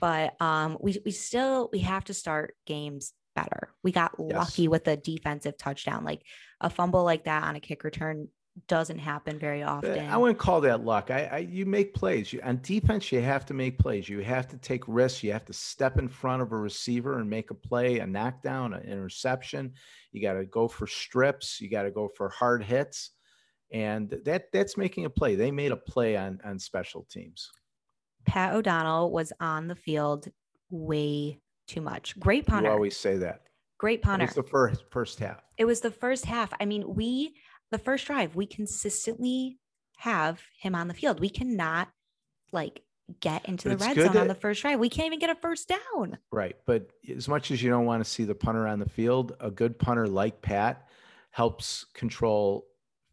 But 0.02 0.40
um 0.42 0.78
we 0.82 0.98
we 1.06 1.12
still 1.12 1.70
we 1.72 1.80
have 1.80 2.06
to 2.06 2.14
start 2.14 2.56
games 2.66 3.14
better. 3.36 3.70
We 3.84 3.92
got 3.92 4.14
Yes. 4.18 4.32
lucky 4.34 4.68
with 4.68 4.88
a 4.88 4.98
defensive 4.98 5.58
touchdown. 5.58 6.04
Like 6.04 6.22
a 6.62 6.70
fumble 6.70 7.04
like 7.04 7.26
that 7.26 7.44
on 7.44 7.56
a 7.56 7.60
kick 7.60 7.84
return 7.84 8.28
doesn't 8.68 9.00
happen 9.00 9.40
very 9.40 9.64
Uh, 9.64 9.72
often. 9.76 10.08
I 10.10 10.18
wouldn't 10.18 10.40
call 10.40 10.62
that 10.62 10.84
luck. 10.84 11.12
I, 11.12 11.26
I 11.26 11.38
you 11.40 11.66
make 11.66 11.94
plays. 11.94 12.34
You, 12.34 12.42
on 12.44 12.60
defense, 12.62 13.12
you 13.12 13.22
have 13.22 13.46
to 13.48 13.54
make 13.54 13.78
plays. 13.78 14.10
You 14.10 14.20
have 14.20 14.48
to 14.50 14.58
take 14.58 14.84
risks. 14.88 15.24
You 15.24 15.32
have 15.32 15.46
to 15.46 15.54
step 15.54 15.98
in 15.98 16.08
front 16.08 16.42
of 16.42 16.52
a 16.52 16.58
receiver 16.58 17.20
and 17.20 17.30
make 17.30 17.52
a 17.52 17.54
play, 17.56 18.00
a 18.00 18.08
knockdown, 18.08 18.74
an 18.74 18.84
interception. 18.84 19.74
You 20.12 20.22
got 20.22 20.34
to 20.34 20.46
go 20.46 20.68
for 20.68 20.88
strips. 20.88 21.62
You 21.62 21.70
got 21.70 21.84
to 21.84 21.92
go 21.92 22.10
for 22.18 22.30
hard 22.30 22.64
hits, 22.64 23.12
and 23.72 24.10
that 24.26 24.52
that's 24.52 24.78
making 24.78 25.06
a 25.06 25.10
play. 25.10 25.36
They 25.36 25.52
made 25.52 25.72
a 25.72 25.78
play 25.78 26.18
on 26.18 26.40
on 26.44 26.60
special 26.60 27.06
teams. 27.10 27.50
Pat 28.26 28.54
O'Donnell 28.54 29.12
was 29.12 29.32
on 29.40 29.68
the 29.68 29.76
field 29.76 30.28
way 30.70 31.40
too 31.68 31.82
much. 31.82 32.20
Great 32.20 32.46
You 32.48 32.52
punter. 32.54 32.72
always 32.72 32.98
say 32.98 33.18
that. 33.18 33.42
Great 33.78 34.02
punter. 34.02 34.24
It 34.26 34.30
was 34.30 34.36
the 34.36 34.44
first 34.44 34.84
first 34.92 35.20
half. 35.20 35.42
it 35.58 35.66
was 35.66 35.80
the 35.82 35.92
first 35.92 36.26
half. 36.26 36.52
I 36.60 36.66
mean, 36.66 36.84
we 36.96 37.34
the 37.72 37.78
first 37.78 38.06
drive, 38.06 38.36
we 38.36 38.46
consistently 38.46 39.60
have 39.98 40.42
him 40.60 40.76
on 40.76 40.88
the 40.88 40.94
field. 40.94 41.20
We 41.20 41.30
cannot 41.30 41.90
like 42.52 42.82
get 43.20 43.46
into 43.48 43.70
But 43.70 43.80
the 43.80 43.86
red 43.86 43.96
zone 43.96 44.18
on 44.18 44.28
the 44.28 44.36
first 44.36 44.62
drive. 44.62 44.80
We 44.80 44.90
can't 44.90 45.08
even 45.08 45.20
get 45.20 45.30
a 45.30 45.36
first 45.36 45.68
down. 45.68 46.18
Right. 46.32 46.56
But 46.66 46.92
as 47.16 47.28
much 47.28 47.52
as 47.52 47.62
you 47.62 47.70
don't 47.70 47.86
want 47.86 48.04
to 48.04 48.10
see 48.10 48.24
the 48.24 48.36
punter 48.36 48.68
on 48.68 48.80
the 48.80 48.90
field, 48.90 49.36
a 49.40 49.52
good 49.52 49.78
punter 49.78 50.08
like 50.08 50.42
Pat 50.42 50.88
helps 51.32 51.86
control 51.94 52.66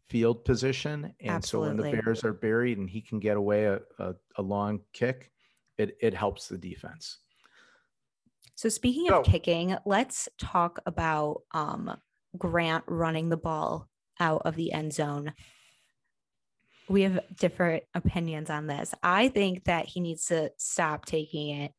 field 0.07 0.45
position. 0.45 1.13
And 1.19 1.43
so 1.43 1.61
when 1.61 1.77
the 1.77 1.91
Bears 1.91 2.23
are 2.23 2.33
buried 2.33 2.77
and 2.77 2.89
he 2.89 3.01
can 3.01 3.19
get 3.19 3.37
away 3.37 3.65
a, 3.65 3.81
a, 3.99 4.15
a 4.37 4.41
long 4.41 4.81
kick, 4.93 5.31
it, 5.77 5.97
it 6.01 6.13
helps 6.13 6.47
the 6.47 6.57
defense. 6.57 7.19
So 8.55 8.69
speaking 8.69 9.11
of 9.11 9.25
kicking, 9.25 9.77
let's 9.85 10.29
talk 10.39 10.79
about 10.85 11.41
um 11.53 11.95
Grant 12.37 12.83
running 12.87 13.29
the 13.29 13.37
ball 13.37 13.89
out 14.19 14.41
of 14.45 14.55
the 14.55 14.71
end 14.71 14.93
zone. 14.93 15.33
We 16.89 17.01
have 17.01 17.19
different 17.37 17.83
opinions 17.93 18.49
on 18.49 18.67
this. 18.67 18.93
I 19.03 19.27
think 19.27 19.65
that 19.65 19.85
he 19.87 19.99
needs 19.99 20.25
to 20.27 20.51
stop 20.57 21.05
taking 21.05 21.49
it 21.49 21.73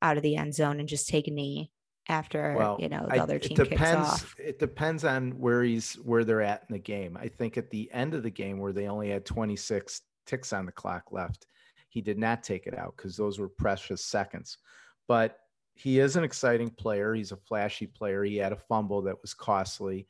out 0.00 0.16
of 0.16 0.22
the 0.22 0.36
end 0.36 0.54
zone 0.54 0.78
and 0.78 0.88
just 0.88 1.08
take 1.08 1.26
a 1.26 1.32
knee 1.32 1.72
after 2.08 2.54
Well, 2.56 2.76
you 2.80 2.88
know 2.88 3.04
the 3.08 3.16
I- 3.16 3.18
other 3.18 3.38
team 3.38 3.56
kicks 3.56 3.68
depends. 3.70 4.08
off. 4.08 4.36
It 4.38 4.58
depends 4.58 5.04
on 5.04 5.32
where 5.40 5.62
he's 5.64 5.94
where 5.96 6.24
they're 6.24 6.40
at 6.40 6.64
in 6.68 6.72
the 6.72 6.78
game. 6.78 7.16
I 7.20 7.28
think 7.28 7.58
at 7.58 7.70
the 7.70 7.90
end 7.92 8.14
of 8.14 8.22
the 8.22 8.30
game 8.30 8.58
where 8.60 8.72
they 8.72 8.86
only 8.86 9.10
had 9.10 9.26
26 9.26 10.02
ticks 10.24 10.52
on 10.52 10.66
the 10.66 10.72
clock 10.72 11.10
left, 11.10 11.46
he 11.88 12.00
did 12.00 12.16
not 12.18 12.42
take 12.44 12.66
it 12.66 12.78
out 12.78 12.94
because 12.96 13.16
those 13.16 13.38
were 13.40 13.48
precious 13.48 14.04
seconds. 14.04 14.58
But 15.08 15.38
he 15.74 15.98
is 15.98 16.16
an 16.16 16.24
exciting 16.24 16.70
player. 16.70 17.12
He's 17.14 17.32
a 17.32 17.36
flashy 17.36 17.86
player. 17.86 18.22
He 18.24 18.36
had 18.36 18.52
a 18.52 18.56
fumble 18.56 19.02
that 19.02 19.20
was 19.20 19.34
costly 19.34 20.06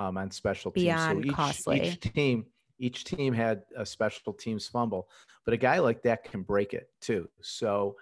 um, 0.00 0.16
on 0.16 0.30
special 0.30 0.70
teams. 0.70 0.84
Beyond 0.84 1.26
each, 1.26 1.32
costly. 1.32 1.82
each 1.88 2.00
team, 2.00 2.46
each 2.78 3.04
team 3.04 3.32
had 3.34 3.62
a 3.76 3.84
special 3.84 4.32
teams 4.32 4.66
fumble, 4.66 5.08
but 5.44 5.54
a 5.54 5.56
guy 5.56 5.78
like 5.78 6.02
that 6.02 6.24
can 6.24 6.42
break 6.42 6.72
it 6.74 6.88
too. 7.00 7.28
So 7.42 7.96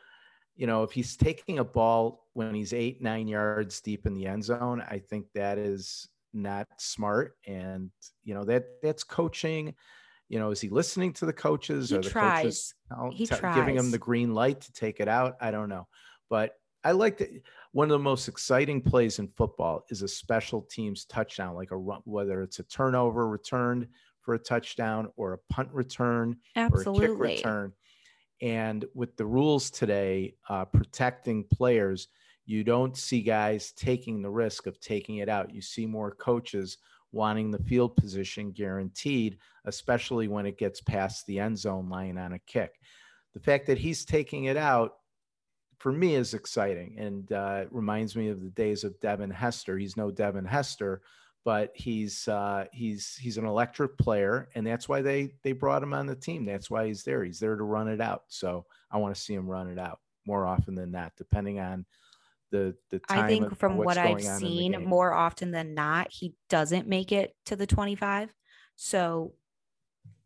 you 0.59 0.67
know, 0.67 0.83
if 0.83 0.91
he's 0.91 1.17
taking 1.17 1.61
a 1.61 1.65
ball 1.65 2.27
when 2.33 2.53
he's 2.53 2.73
eight, 2.73 3.01
nine 3.01 3.29
yards 3.29 3.81
deep 3.81 4.07
in 4.07 4.15
the 4.15 4.27
end 4.27 4.43
zone, 4.43 4.83
I 4.91 4.99
think 4.99 5.27
that 5.37 5.57
is 5.57 6.09
not 6.35 6.67
smart. 6.79 7.37
And, 7.47 7.91
you 8.25 8.35
know, 8.35 8.43
that 8.45 8.65
that's 8.83 9.05
coaching. 9.05 9.75
You 10.29 10.41
know, 10.41 10.51
is 10.51 10.61
he 10.61 10.69
listening 10.69 11.13
to 11.15 11.27
the 11.27 11.33
coaches 11.33 11.91
He 11.91 11.97
or 11.97 12.03
the 12.03 12.11
tries. 12.11 12.43
coaches 12.43 12.75
tell- 12.89 13.11
He 13.13 13.27
tell- 13.27 13.55
giving 13.55 13.77
him 13.77 13.93
the 13.93 13.99
green 13.99 14.35
light 14.35 14.61
to 14.63 14.73
take 14.73 14.99
it 14.99 15.07
out? 15.07 15.37
I 15.41 15.53
don't 15.53 15.69
know. 15.69 15.87
But 16.29 16.57
I 16.83 16.91
like 16.91 17.19
that. 17.19 17.31
One 17.73 17.85
of 17.87 17.91
the 17.91 17.99
most 17.99 18.29
exciting 18.29 18.81
plays 18.81 19.19
in 19.19 19.29
football 19.29 19.85
is 19.91 20.03
a 20.03 20.09
special 20.09 20.63
teams 20.63 21.05
touchdown, 21.05 21.55
like 21.55 21.71
a 21.71 21.77
run, 21.77 22.01
whether 22.05 22.43
it's 22.43 22.59
a 22.59 22.65
turnover 22.65 23.29
returned 23.29 23.89
for 24.23 24.35
a 24.35 24.39
touchdown 24.39 25.09
or 25.17 25.35
a 25.35 25.39
punt 25.53 25.69
return 25.73 26.37
or 26.57 26.63
a 26.63 26.69
kick 26.69 26.75
Absolutely. 26.75 27.37
return. 27.37 27.73
And 28.41 28.85
with 28.95 29.17
the 29.17 29.27
rules 29.27 29.71
today, 29.71 30.35
uh, 30.49 30.65
protecting 30.65 31.45
players, 31.45 32.09
you 32.47 32.65
don't 32.65 32.97
see 32.97 33.21
guys 33.21 33.73
taking 33.73 34.23
the 34.23 34.31
risk 34.31 34.67
of 34.67 34.81
taking 34.81 35.17
it 35.17 35.29
out. 35.29 35.53
You 35.53 35.61
see 35.61 35.87
more 35.87 36.13
coaches 36.13 36.79
wanting 37.13 37.51
the 37.51 37.59
field 37.59 37.97
position 37.97 38.53
guaranteed, 38.53 39.39
especially 39.65 40.29
when 40.29 40.47
it 40.47 40.59
gets 40.59 40.81
past 40.81 41.27
the 41.27 41.39
end 41.39 41.59
zone 41.59 41.89
line 41.89 42.17
on 42.17 42.35
a 42.35 42.39
kick. 42.41 42.79
The 43.35 43.41
fact 43.41 43.67
that 43.67 43.79
he's 43.79 44.05
taking 44.05 44.45
it 44.45 44.57
out 44.57 44.98
for 45.79 45.93
me 45.93 46.15
is 46.15 46.35
exciting 46.35 46.97
and 46.99 47.33
uh, 47.33 47.61
it 47.63 47.69
reminds 47.71 48.17
me 48.17 48.29
of 48.29 48.43
the 48.43 48.51
days 48.51 48.85
of 48.85 48.99
Devin 49.01 49.31
Hester. 49.31 49.79
He's 49.79 49.97
no 49.97 50.11
Devin 50.11 50.45
Hester, 50.45 51.03
but 51.45 51.71
he's 51.75 52.27
uh, 52.29 52.67
he's 52.73 53.17
he's 53.17 53.39
an 53.39 53.47
electric 53.47 53.97
player, 53.97 54.49
and 54.55 54.67
that's 54.67 54.89
why 54.89 55.03
they 55.03 55.31
they 55.43 55.53
brought 55.53 55.83
him 55.83 55.95
on 55.95 56.07
the 56.07 56.17
team. 56.17 56.45
That's 56.45 56.71
why 56.71 56.87
he's 56.87 57.05
there. 57.05 57.25
He's 57.25 57.39
there 57.39 57.57
to 57.57 57.65
run 57.65 57.89
it 57.89 58.01
out. 58.01 58.25
So 58.29 58.67
I 58.91 58.99
want 58.99 59.15
to 59.15 59.21
see 59.21 59.35
him 59.35 59.49
run 59.49 59.69
it 59.69 59.79
out 59.79 60.01
more 60.27 60.45
often 60.45 60.75
than 60.75 60.91
not, 60.91 61.13
depending 61.17 61.61
on 61.61 61.87
the 62.51 62.75
the 62.91 62.99
time. 62.99 63.25
I 63.25 63.29
think 63.29 63.57
from 63.57 63.77
what 63.77 63.99
I've 63.99 64.17
going 64.17 64.29
on 64.29 64.37
in 64.37 64.43
the 64.43 64.49
seen, 64.49 64.85
more 64.85 65.13
often 65.13 65.51
than 65.51 65.75
not, 65.75 66.09
he 66.11 66.35
doesn't 66.49 66.89
make 66.89 67.13
it 67.13 67.35
to 67.47 67.57
the 67.57 67.67
25. 67.67 68.35
So 68.77 69.33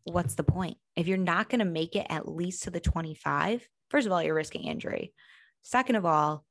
what's 0.03 0.35
the 0.35 0.43
point? 0.43 0.77
If 0.95 1.07
you're 1.07 1.17
not 1.17 1.49
going 1.49 1.59
to 1.59 1.65
make 1.65 1.95
it 1.95 2.07
at 2.09 2.27
least 2.27 2.63
to 2.63 2.69
the 2.69 2.79
25, 2.79 3.67
first 3.89 4.05
of 4.05 4.11
all, 4.11 4.21
you're 4.21 4.35
risking 4.35 4.65
injury. 4.65 5.13
Second 5.63 5.95
of 5.95 6.05
all, 6.05 6.45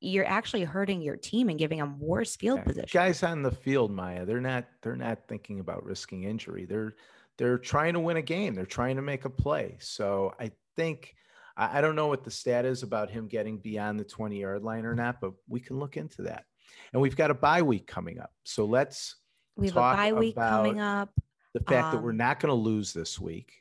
you're 0.00 0.26
actually 0.26 0.62
hurting 0.64 1.02
your 1.02 1.16
team 1.16 1.48
and 1.48 1.58
giving 1.58 1.78
them 1.78 1.98
worse 1.98 2.36
field 2.36 2.58
Yeah, 2.58 2.64
position. 2.64 2.88
Guys 2.92 3.22
on 3.22 3.42
the 3.42 3.50
field, 3.50 3.90
Maya, 3.90 4.24
they're 4.26 4.40
not 4.40 4.66
they're 4.82 4.96
not 4.96 5.26
thinking 5.28 5.60
about 5.60 5.84
risking 5.84 6.24
injury. 6.24 6.66
They're 6.66 6.94
they're 7.36 7.58
trying 7.58 7.94
to 7.94 8.00
win 8.00 8.16
a 8.16 8.22
game. 8.22 8.54
They're 8.54 8.66
trying 8.66 8.96
to 8.96 9.02
make 9.02 9.24
a 9.24 9.30
play. 9.30 9.76
So 9.80 10.34
I 10.38 10.52
think 10.76 11.14
I, 11.56 11.78
I 11.78 11.80
don't 11.80 11.96
know 11.96 12.06
what 12.08 12.22
the 12.24 12.30
stat 12.30 12.64
is 12.64 12.82
about 12.82 13.10
him 13.10 13.26
getting 13.28 13.58
beyond 13.58 13.98
the 13.98 14.04
20 14.04 14.40
yard 14.40 14.62
line 14.62 14.84
or 14.84 14.94
not, 14.94 15.20
but 15.20 15.32
we 15.48 15.60
can 15.60 15.78
look 15.78 15.96
into 15.96 16.22
that. 16.22 16.44
And 16.92 17.02
we've 17.02 17.16
got 17.16 17.30
a 17.30 17.34
bye 17.34 17.62
week 17.62 17.86
coming 17.86 18.20
up. 18.20 18.32
So 18.44 18.64
let's 18.66 19.16
we 19.56 19.66
have 19.68 19.76
a 19.76 19.80
bye 19.80 20.12
week 20.12 20.36
coming 20.36 20.78
up. 20.80 21.10
the 21.54 21.60
fact 21.60 21.92
that 21.92 22.02
we're 22.02 22.10
Um, 22.10 22.16
not 22.18 22.38
going 22.40 22.50
to 22.50 22.54
lose 22.54 22.92
this 22.92 23.18
week, 23.18 23.52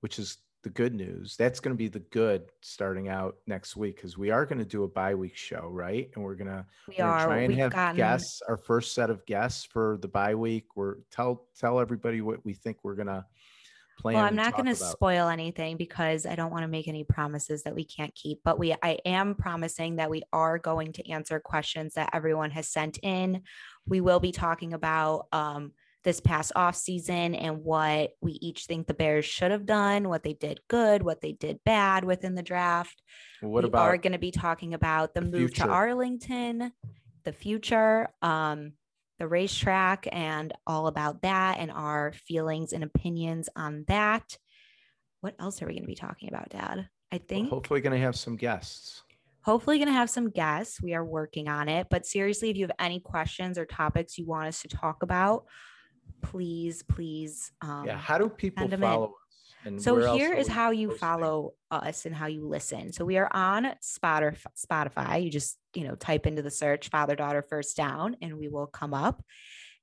which 0.00 0.18
is 0.20 0.38
the 0.66 0.70
good 0.72 0.96
news. 0.96 1.36
That's 1.36 1.60
going 1.60 1.76
to 1.76 1.78
be 1.78 1.86
the 1.86 2.00
good 2.00 2.42
starting 2.60 3.08
out 3.08 3.36
next 3.46 3.76
week 3.76 3.94
because 3.94 4.18
we 4.18 4.30
are 4.30 4.44
going 4.44 4.58
to 4.58 4.64
do 4.64 4.82
a 4.82 4.88
bye 4.88 5.14
week 5.14 5.36
show, 5.36 5.68
right? 5.70 6.10
And 6.12 6.24
we're 6.24 6.34
going 6.34 6.48
to 6.48 6.66
We 6.88 6.98
are. 6.98 7.24
try 7.24 7.38
and 7.38 7.48
We've 7.48 7.58
have 7.58 7.70
gotten 7.70 7.96
guests, 7.96 8.42
our 8.48 8.56
first 8.56 8.92
set 8.92 9.08
of 9.08 9.24
guests 9.26 9.64
for 9.64 9.96
the 10.02 10.08
bye 10.08 10.34
week. 10.34 10.64
We're 10.74 10.96
tell 11.12 11.46
tell 11.56 11.78
everybody 11.78 12.20
what 12.20 12.44
we 12.44 12.52
think 12.52 12.78
we're 12.82 12.96
going 12.96 13.06
to 13.06 13.24
plan. 13.96 14.16
Well, 14.16 14.24
I'm 14.24 14.34
not 14.34 14.54
going 14.54 14.66
to 14.66 14.74
spoil 14.74 15.28
anything 15.28 15.76
because 15.76 16.26
I 16.26 16.34
don't 16.34 16.50
want 16.50 16.64
to 16.64 16.68
make 16.68 16.88
any 16.88 17.04
promises 17.04 17.62
that 17.62 17.76
we 17.76 17.84
can't 17.84 18.12
keep. 18.16 18.40
But 18.42 18.58
we, 18.58 18.74
I 18.82 18.98
am 19.04 19.36
promising 19.36 19.96
that 19.96 20.10
we 20.10 20.24
are 20.32 20.58
going 20.58 20.94
to 20.94 21.08
answer 21.08 21.38
questions 21.38 21.94
that 21.94 22.10
everyone 22.12 22.50
has 22.50 22.68
sent 22.68 22.98
in. 23.04 23.42
We 23.86 24.00
will 24.00 24.18
be 24.18 24.32
talking 24.32 24.72
about 24.72 25.28
um, 25.30 25.74
this 26.06 26.20
past 26.20 26.52
off 26.54 26.76
season 26.76 27.34
and 27.34 27.64
what 27.64 28.12
we 28.20 28.38
each 28.40 28.66
think 28.66 28.86
the 28.86 28.94
Bears 28.94 29.24
should 29.24 29.50
have 29.50 29.66
done, 29.66 30.08
what 30.08 30.22
they 30.22 30.34
did 30.34 30.60
good, 30.68 31.02
what 31.02 31.20
they 31.20 31.32
did 31.32 31.58
bad 31.64 32.04
within 32.04 32.36
the 32.36 32.44
draft. 32.44 33.02
What 33.40 33.64
we 33.64 33.68
about 33.68 33.88
are 33.88 33.96
going 33.96 34.12
to 34.12 34.18
be 34.18 34.30
talking 34.30 34.72
about 34.72 35.14
the, 35.14 35.20
the 35.20 35.26
move 35.26 35.54
to? 35.54 35.66
Arlington, 35.66 36.70
the 37.24 37.32
future, 37.32 38.08
um, 38.22 38.74
the 39.18 39.26
racetrack, 39.26 40.06
and 40.12 40.52
all 40.64 40.86
about 40.86 41.22
that, 41.22 41.58
and 41.58 41.72
our 41.72 42.12
feelings 42.12 42.72
and 42.72 42.84
opinions 42.84 43.48
on 43.56 43.84
that. 43.88 44.38
What 45.22 45.34
else 45.40 45.60
are 45.60 45.66
we 45.66 45.72
going 45.72 45.82
to 45.82 45.88
be 45.88 45.96
talking 45.96 46.28
about, 46.28 46.50
Dad? 46.50 46.88
I 47.10 47.18
think 47.18 47.50
hopefully 47.50 47.80
going 47.80 47.98
to 47.98 48.04
have 48.04 48.14
some 48.14 48.36
guests. 48.36 49.02
hopefully 49.40 49.78
going 49.78 49.88
to 49.88 49.92
have 49.92 50.10
some 50.10 50.30
guests. 50.30 50.80
We 50.80 50.94
are 50.94 51.04
working 51.04 51.48
on 51.48 51.68
it. 51.68 51.88
But 51.90 52.06
seriously, 52.06 52.50
if 52.50 52.56
you 52.56 52.64
have 52.64 52.76
any 52.78 53.00
questions 53.00 53.58
or 53.58 53.66
topics 53.66 54.18
you 54.18 54.24
want 54.24 54.46
us 54.46 54.62
to 54.62 54.68
talk 54.68 55.02
about, 55.02 55.46
please, 56.22 56.82
please. 56.82 57.52
Um, 57.60 57.84
yeah, 57.86 57.96
how 57.96 58.18
do 58.18 58.28
people 58.28 58.62
send 58.62 58.74
'em 58.74 58.82
in. 58.82 58.88
follow 58.88 59.06
us? 59.06 59.12
And 59.64 59.82
so 59.82 60.14
here 60.14 60.32
is 60.32 60.46
how 60.46 60.70
you 60.70 60.88
posting? 60.88 61.00
follow 61.00 61.54
us 61.70 62.06
and 62.06 62.14
how 62.14 62.26
you 62.26 62.46
listen. 62.46 62.92
So 62.92 63.04
we 63.04 63.18
are 63.18 63.28
on 63.32 63.74
Spotify. 63.82 64.36
Spotify. 64.56 65.24
You 65.24 65.30
just 65.30 65.58
you 65.74 65.86
know 65.86 65.96
type 65.96 66.26
into 66.26 66.42
the 66.42 66.50
search 66.50 66.88
"father 66.88 67.16
daughter 67.16 67.42
first 67.42 67.76
down" 67.76 68.16
and 68.22 68.38
we 68.38 68.48
will 68.48 68.66
come 68.68 68.94
up. 68.94 69.24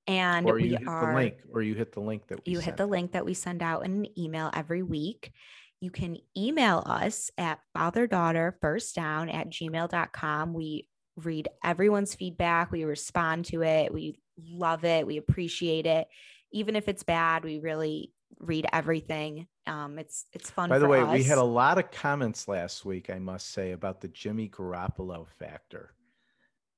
And 0.07 0.49
or 0.49 0.55
we 0.55 0.69
you 0.69 0.77
hit 0.77 0.87
are 0.87 1.11
the 1.11 1.15
link, 1.15 1.35
or 1.53 1.61
you 1.61 1.75
hit 1.75 1.91
the 1.93 2.01
link 2.01 2.27
that 2.27 2.39
we 2.45 2.53
you 2.53 2.59
hit 2.59 2.65
sent. 2.65 2.77
the 2.77 2.87
link 2.87 3.11
that 3.13 3.25
we 3.25 3.33
send 3.33 3.61
out 3.63 3.85
in 3.85 4.05
an 4.05 4.19
email 4.19 4.49
every 4.53 4.83
week. 4.83 5.31
You 5.79 5.91
can 5.91 6.17
email 6.37 6.81
us 6.85 7.29
at 7.37 7.59
father 7.73 8.07
daughter 8.07 8.57
first 8.61 8.95
down 8.95 9.29
at 9.29 9.49
gmail.com. 9.49 10.53
We 10.53 10.87
read 11.17 11.47
everyone's 11.63 12.15
feedback, 12.15 12.71
we 12.71 12.85
respond 12.85 13.45
to 13.45 13.63
it, 13.63 13.93
we 13.93 14.19
love 14.37 14.83
it, 14.85 15.05
we 15.07 15.17
appreciate 15.17 15.85
it. 15.85 16.07
Even 16.51 16.75
if 16.75 16.87
it's 16.87 17.03
bad, 17.03 17.43
we 17.43 17.59
really 17.59 18.11
read 18.39 18.65
everything. 18.73 19.47
Um, 19.65 19.97
it's 19.99 20.25
it's 20.33 20.49
fun. 20.49 20.69
By 20.69 20.79
the 20.79 20.87
way, 20.87 21.03
we 21.03 21.23
had 21.23 21.37
a 21.37 21.43
lot 21.43 21.77
of 21.77 21.89
comments 21.91 22.47
last 22.47 22.85
week, 22.85 23.09
I 23.09 23.19
must 23.19 23.51
say, 23.51 23.71
about 23.71 24.01
the 24.01 24.07
Jimmy 24.09 24.49
Garoppolo 24.49 25.25
factor. 25.39 25.93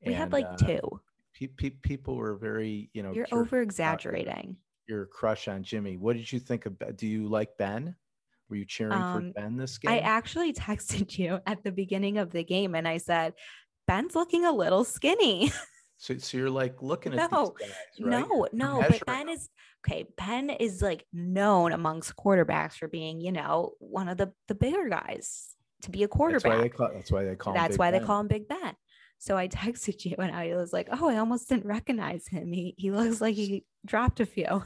we 0.06 0.14
had 0.14 0.32
like 0.32 0.46
uh, 0.46 0.58
two. 0.58 1.02
pe- 1.34 1.48
pe- 1.48 1.70
people 1.72 2.16
were 2.16 2.36
very, 2.36 2.90
you 2.94 3.02
know, 3.04 3.12
You're 3.14 3.28
over 3.32 3.62
exaggerating. 3.62 4.58
Your, 4.88 5.00
your 5.00 5.06
crush 5.08 5.48
on 5.48 5.64
Jimmy. 5.64 5.98
What 5.98 6.16
did 6.16 6.32
you 6.32 6.40
think 6.40 6.66
of? 6.68 6.76
Do 6.96 7.08
you 7.08 7.28
like 7.28 7.58
Ben? 7.58 7.96
Were 8.50 8.58
you 8.58 8.66
cheering 8.66 8.94
Um, 8.94 9.34
for 9.34 9.40
Ben 9.42 9.58
this 9.58 9.78
game? 9.80 9.92
I 9.92 10.00
actually 10.00 10.54
texted 10.68 11.18
you 11.18 11.40
at 11.48 11.64
the 11.64 11.72
beginning 11.72 12.20
of 12.20 12.32
the 12.32 12.44
game 12.44 12.76
and 12.76 12.88
I 12.88 12.98
said, 12.98 13.34
Ben's 13.88 14.14
looking 14.16 14.46
a 14.46 14.52
little 14.52 14.84
skinny. 14.84 15.52
so, 15.98 16.18
so 16.18 16.38
you're 16.38 16.50
like 16.50 16.82
looking 16.82 17.14
at 17.18 17.32
No, 17.32 17.54
guys, 17.60 17.72
right? 18.00 18.26
No, 18.28 18.48
no, 18.52 18.84
but 18.88 19.06
Ben 19.06 19.30
is 19.30 19.50
okay. 19.86 20.06
Ben 20.18 20.50
is 20.50 20.82
like 20.82 21.06
known 21.14 21.72
amongst 21.72 22.16
quarterbacks 22.16 22.74
for 22.74 22.88
being, 22.88 23.22
you 23.22 23.32
know, 23.32 23.74
one 23.80 24.10
of 24.10 24.18
the 24.18 24.34
the 24.48 24.56
bigger 24.56 24.90
guys 24.90 25.56
to 25.84 25.92
be 25.92 26.04
a 26.04 26.08
That's 26.08 26.44
why 26.44 26.58
they 26.58 26.70
quarterback. 26.70 26.74
call. 26.76 26.90
That's 26.94 27.12
why 27.12 27.24
they 27.24 27.36
call. 27.36 27.54
That's 27.54 27.78
why 27.78 27.92
they 27.92 28.00
call 28.00 28.20
him 28.20 28.28
Big 28.28 28.48
Ben. 28.48 28.74
So 29.18 29.38
I 29.38 29.48
texted 29.50 30.04
you 30.06 30.16
and 30.20 30.36
I 30.36 30.56
was 30.56 30.74
like, 30.74 30.90
"Oh, 30.92 31.10
I 31.10 31.18
almost 31.18 31.50
didn't 31.50 31.66
recognize 31.66 32.28
him. 32.28 32.52
He 32.52 32.76
he 32.78 32.92
looks 32.92 33.22
like 33.22 33.36
he 33.36 33.66
dropped 33.86 34.20
a 34.20 34.26
few." 34.26 34.64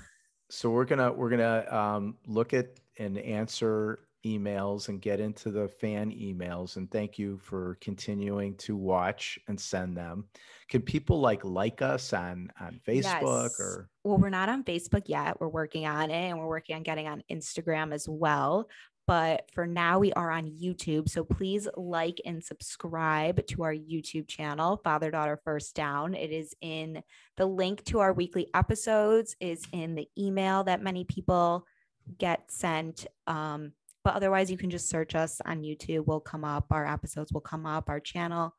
so 0.50 0.70
we're 0.72 0.86
gonna 0.86 1.12
we're 1.14 1.30
gonna 1.30 1.66
um, 1.70 2.18
look 2.26 2.54
at 2.54 2.80
and 2.98 3.18
answer 3.18 4.00
emails 4.26 4.90
and 4.90 5.02
get 5.02 5.20
into 5.20 5.50
the 5.52 5.68
fan 5.68 6.12
emails 6.12 6.76
and 6.76 6.92
thank 6.92 7.18
you 7.18 7.38
for 7.38 7.78
continuing 7.82 8.56
to 8.58 8.76
watch 8.76 9.40
and 9.48 9.60
send 9.60 9.96
them 9.96 10.26
can 10.70 10.82
people 10.82 11.20
like 11.22 11.44
like 11.46 11.82
us 11.82 12.12
on 12.14 12.50
on 12.60 12.80
facebook 12.88 13.50
Yes. 13.52 13.60
or 13.60 13.90
Well, 14.04 14.18
we're 14.18 14.30
not 14.30 14.50
on 14.50 14.64
Facebook 14.64 15.04
yet. 15.08 15.40
We're 15.40 15.48
working 15.50 15.86
on 15.86 16.10
it 16.12 16.30
and 16.30 16.40
we're 16.40 16.48
working 16.48 16.76
on 16.76 16.84
getting 16.84 17.08
on 17.08 17.24
Instagram 17.32 17.94
as 17.94 18.08
well. 18.10 18.68
But 19.08 19.50
for 19.54 19.66
now, 19.66 19.98
we 19.98 20.14
are 20.14 20.30
on 20.30 20.46
YouTube. 20.46 21.10
So 21.10 21.24
please 21.24 21.68
like 21.76 22.22
and 22.26 22.44
subscribe 22.44 23.46
to 23.48 23.64
our 23.64 23.74
YouTube 23.74 24.28
channel, 24.28 24.80
Father 24.84 25.10
Daughter 25.10 25.40
First 25.44 25.76
Down. 25.76 26.14
It 26.14 26.32
is 26.32 26.54
in 26.62 27.02
the 27.36 27.48
link 27.48 27.84
to 27.86 28.00
our 28.00 28.14
weekly 28.14 28.50
episodes, 28.54 29.36
is 29.40 29.66
in 29.74 29.96
the 29.96 30.08
email 30.18 30.64
that 30.66 30.84
many 30.84 31.06
people 31.06 31.66
get 32.20 32.52
sent. 32.52 33.08
Um, 33.26 33.72
but 34.04 34.14
otherwise, 34.14 34.50
you 34.50 34.58
can 34.58 34.70
just 34.70 34.90
search 34.90 35.16
us 35.16 35.42
on 35.46 35.62
YouTube. 35.62 36.06
We'll 36.06 36.20
come 36.20 36.44
up. 36.44 36.68
Our 36.72 36.88
episodes 36.88 37.32
will 37.32 37.42
come 37.42 37.66
up. 37.66 37.90
Our 37.90 38.00
channel 38.00 38.56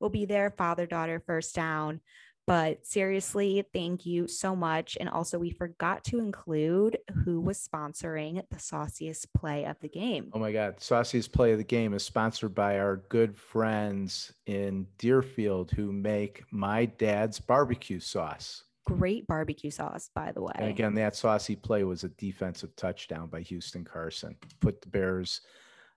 will 0.00 0.10
be 0.10 0.24
there, 0.24 0.50
Father 0.50 0.86
Daughter 0.86 1.22
First 1.24 1.54
Down. 1.54 2.00
But 2.46 2.84
seriously, 2.84 3.64
thank 3.72 4.06
you 4.06 4.26
so 4.26 4.56
much. 4.56 4.96
And 4.98 5.08
also, 5.08 5.38
we 5.38 5.50
forgot 5.50 6.02
to 6.04 6.18
include 6.18 6.98
who 7.24 7.40
was 7.40 7.64
sponsoring 7.64 8.42
the 8.50 8.58
sauciest 8.58 9.32
play 9.34 9.66
of 9.66 9.78
the 9.80 9.88
game. 9.88 10.30
oh 10.32 10.38
my 10.40 10.50
god 10.50 10.80
Sauciest 10.80 11.32
play 11.32 11.52
of 11.52 11.58
the 11.58 11.64
game 11.64 11.94
is 11.94 12.02
sponsored 12.02 12.54
by 12.54 12.80
our 12.80 12.96
good 13.08 13.36
friends 13.36 14.32
in 14.46 14.86
deerfield 14.98 15.70
who 15.70 15.92
make 15.92 16.42
my 16.50 16.86
dad's 16.86 17.38
barbecue 17.38 18.00
sauce 18.00 18.64
Great 18.98 19.26
barbecue 19.26 19.70
sauce, 19.70 20.10
by 20.14 20.32
the 20.32 20.42
way. 20.42 20.52
And 20.56 20.68
again, 20.68 20.94
that 20.94 21.16
saucy 21.16 21.56
play 21.56 21.84
was 21.84 22.04
a 22.04 22.08
defensive 22.10 22.74
touchdown 22.76 23.28
by 23.28 23.40
Houston 23.42 23.84
Carson. 23.84 24.36
Put 24.60 24.80
the 24.82 24.88
Bears 24.88 25.40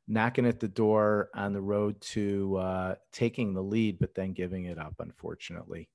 knocking 0.07 0.45
at 0.45 0.59
the 0.59 0.67
door 0.67 1.29
on 1.33 1.53
the 1.53 1.61
road 1.61 1.99
to 2.01 2.57
uh, 2.57 2.95
taking 3.11 3.53
the 3.53 3.63
lead, 3.63 3.99
but 3.99 4.13
then 4.15 4.33
giving 4.33 4.65
it 4.65 4.77
up, 4.77 4.95
unfortunately. 4.99 5.89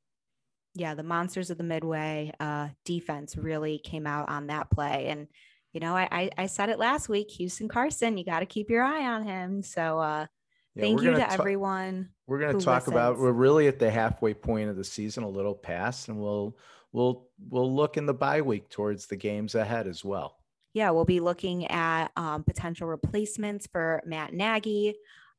yeah, 0.75 0.95
the 0.95 1.03
monsters 1.03 1.51
of 1.51 1.59
the 1.59 1.65
midway 1.65 2.33
uh, 2.41 2.69
defense 2.85 3.37
really 3.37 3.79
came 3.79 4.07
out 4.07 4.29
on 4.29 4.47
that 4.47 4.71
play. 4.71 5.09
And, 5.09 5.27
you 5.73 5.81
know, 5.81 5.95
I, 5.97 6.09
I, 6.11 6.31
I 6.39 6.47
said 6.47 6.69
it 6.69 6.79
last 6.79 7.09
week 7.09 7.31
Houston 7.33 7.69
Carson, 7.69 8.17
you 8.17 8.25
got 8.25 8.41
to 8.41 8.47
keep 8.47 8.71
your 8.71 8.83
eye 8.83 9.07
on 9.07 9.25
him. 9.25 9.63
So 9.63 9.99
uh, 9.99 10.27
Yeah, 10.75 10.83
thank 10.83 11.03
you 11.03 11.13
gonna 11.13 11.27
ta- 11.27 11.35
everyone. 11.35 12.11
We're 12.27 12.39
going 12.39 12.59
to 12.59 12.65
talk 12.65 12.87
about. 12.87 13.19
We're 13.19 13.33
really 13.33 13.69
at 13.69 13.79
the 13.79 13.91
halfway 13.91 14.35
point 14.35 14.71
of 14.71 14.77
the 14.77 14.85
season, 14.85 15.25
a 15.25 15.29
little 15.29 15.55
past, 15.55 16.09
and 16.09 16.21
we'll 16.21 16.57
we'll 16.99 17.29
we'll 17.49 17.75
look 17.75 17.97
in 17.97 18.05
the 18.07 18.13
bye 18.15 18.41
week 18.43 18.69
towards 18.69 19.07
the 19.07 19.17
games 19.17 19.55
ahead 19.55 19.87
as 19.87 20.05
well. 20.05 20.37
yeah, 20.75 20.91
we'll 20.91 21.05
be 21.05 21.21
looking 21.21 21.67
at 21.69 22.09
um, 22.17 22.43
potential 22.45 22.87
replacements 22.89 23.67
for 23.73 24.03
Matt 24.05 24.33
Nagy. 24.35 24.95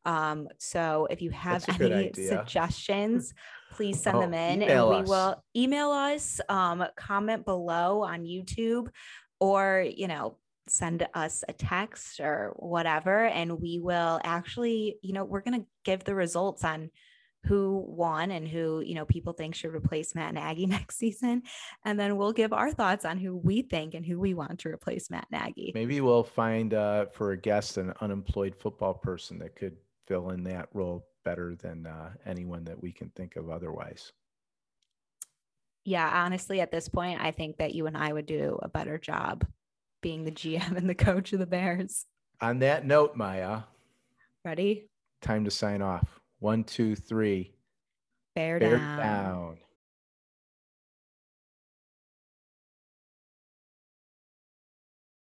Um, 0.06 0.48
so 0.58 1.08
if 1.10 1.22
you 1.22 1.30
have 1.32 1.65
That's 1.65 1.76
a 1.76 1.80
good 1.80 1.91
any 1.91 2.13
suggestions, 2.13 3.34
please 3.74 4.02
send 4.02 4.17
Oh, 4.17 4.22
them 4.22 4.34
in 4.34 4.63
and 4.63 4.89
we 4.89 4.95
us. 4.98 5.08
will 5.08 5.43
email 5.56 5.91
us, 5.91 6.39
um, 6.48 6.84
comment 6.95 7.45
below 7.45 8.02
on 8.04 8.24
YouTube 8.24 8.88
or, 9.41 9.86
you 10.02 10.08
know, 10.08 10.38
send 10.67 11.06
us 11.13 11.43
a 11.50 11.54
text 11.54 12.19
or 12.22 12.54
whatever. 12.58 13.26
And 13.26 13.60
we 13.62 13.80
will 13.80 14.19
actually, 14.24 14.98
you 15.02 15.13
know, 15.13 15.26
we're 15.26 15.41
going 15.41 15.60
to 15.62 15.67
give 15.84 16.04
the 16.06 16.15
results 16.15 16.63
on 16.63 16.89
who 17.45 17.84
won 17.88 18.32
and 18.32 18.47
who, 18.47 18.82
you 18.82 18.95
know, 18.95 19.06
people 19.06 19.34
think 19.34 19.56
should 19.56 19.73
replace 19.73 20.13
Matt 20.13 20.34
Nagy 20.34 20.65
next 20.67 20.97
season. 20.97 21.43
And 21.86 21.99
then 21.99 22.17
we'll 22.17 22.34
give 22.34 22.54
our 22.54 22.71
thoughts 22.71 23.06
on 23.06 23.17
who 23.17 23.36
we 23.36 23.62
think 23.62 23.93
and 23.93 24.06
who 24.06 24.19
we 24.19 24.34
want 24.34 24.60
to 24.60 24.69
replace 24.69 25.10
Matt 25.10 25.28
Nagy. 25.32 25.71
Maybe 25.73 26.02
we'll 26.02 26.23
find 26.23 26.73
uh, 26.73 27.06
for 27.08 27.32
a 27.32 27.38
guest 27.38 27.78
an 27.78 27.93
unemployed 28.02 28.56
football 28.60 28.93
person 28.93 29.39
that 29.39 29.56
could 29.56 29.78
fill 30.08 30.30
in 30.30 30.43
that 30.43 30.69
role 30.73 31.08
better 31.23 31.56
than 31.56 31.86
uh, 31.86 32.12
anyone 32.25 32.63
that 32.65 32.82
we 32.82 32.91
can 32.91 33.10
think 33.15 33.36
of 33.36 33.49
otherwise. 33.49 34.12
Yeah, 35.86 36.10
honestly, 36.25 36.60
at 36.62 36.71
this 36.71 36.89
point, 36.89 37.21
I 37.21 37.32
think 37.32 37.58
that 37.58 37.73
you 37.73 37.88
and 37.88 37.97
I 37.97 38.12
would 38.12 38.25
do 38.25 38.60
a 38.62 38.69
better 38.69 38.97
job 38.97 39.45
being 40.02 40.23
the 40.23 40.32
GM 40.32 40.71
and 40.78 40.89
the 40.89 40.95
coach 40.95 41.34
of 41.34 41.39
the 41.39 41.45
Bears. 41.45 42.06
On 42.41 42.60
that 42.60 42.86
note, 42.86 43.15
Maya, 43.15 43.62
Ready? 44.45 44.89
time 45.21 45.45
to 45.45 45.52
sign 45.52 45.82
off. 45.82 46.18
One, 46.39 46.63
two, 46.63 46.95
three. 46.95 47.54
Bear, 48.36 48.60
Bear 48.60 48.78
down. 48.78 48.97
down. 48.99 49.58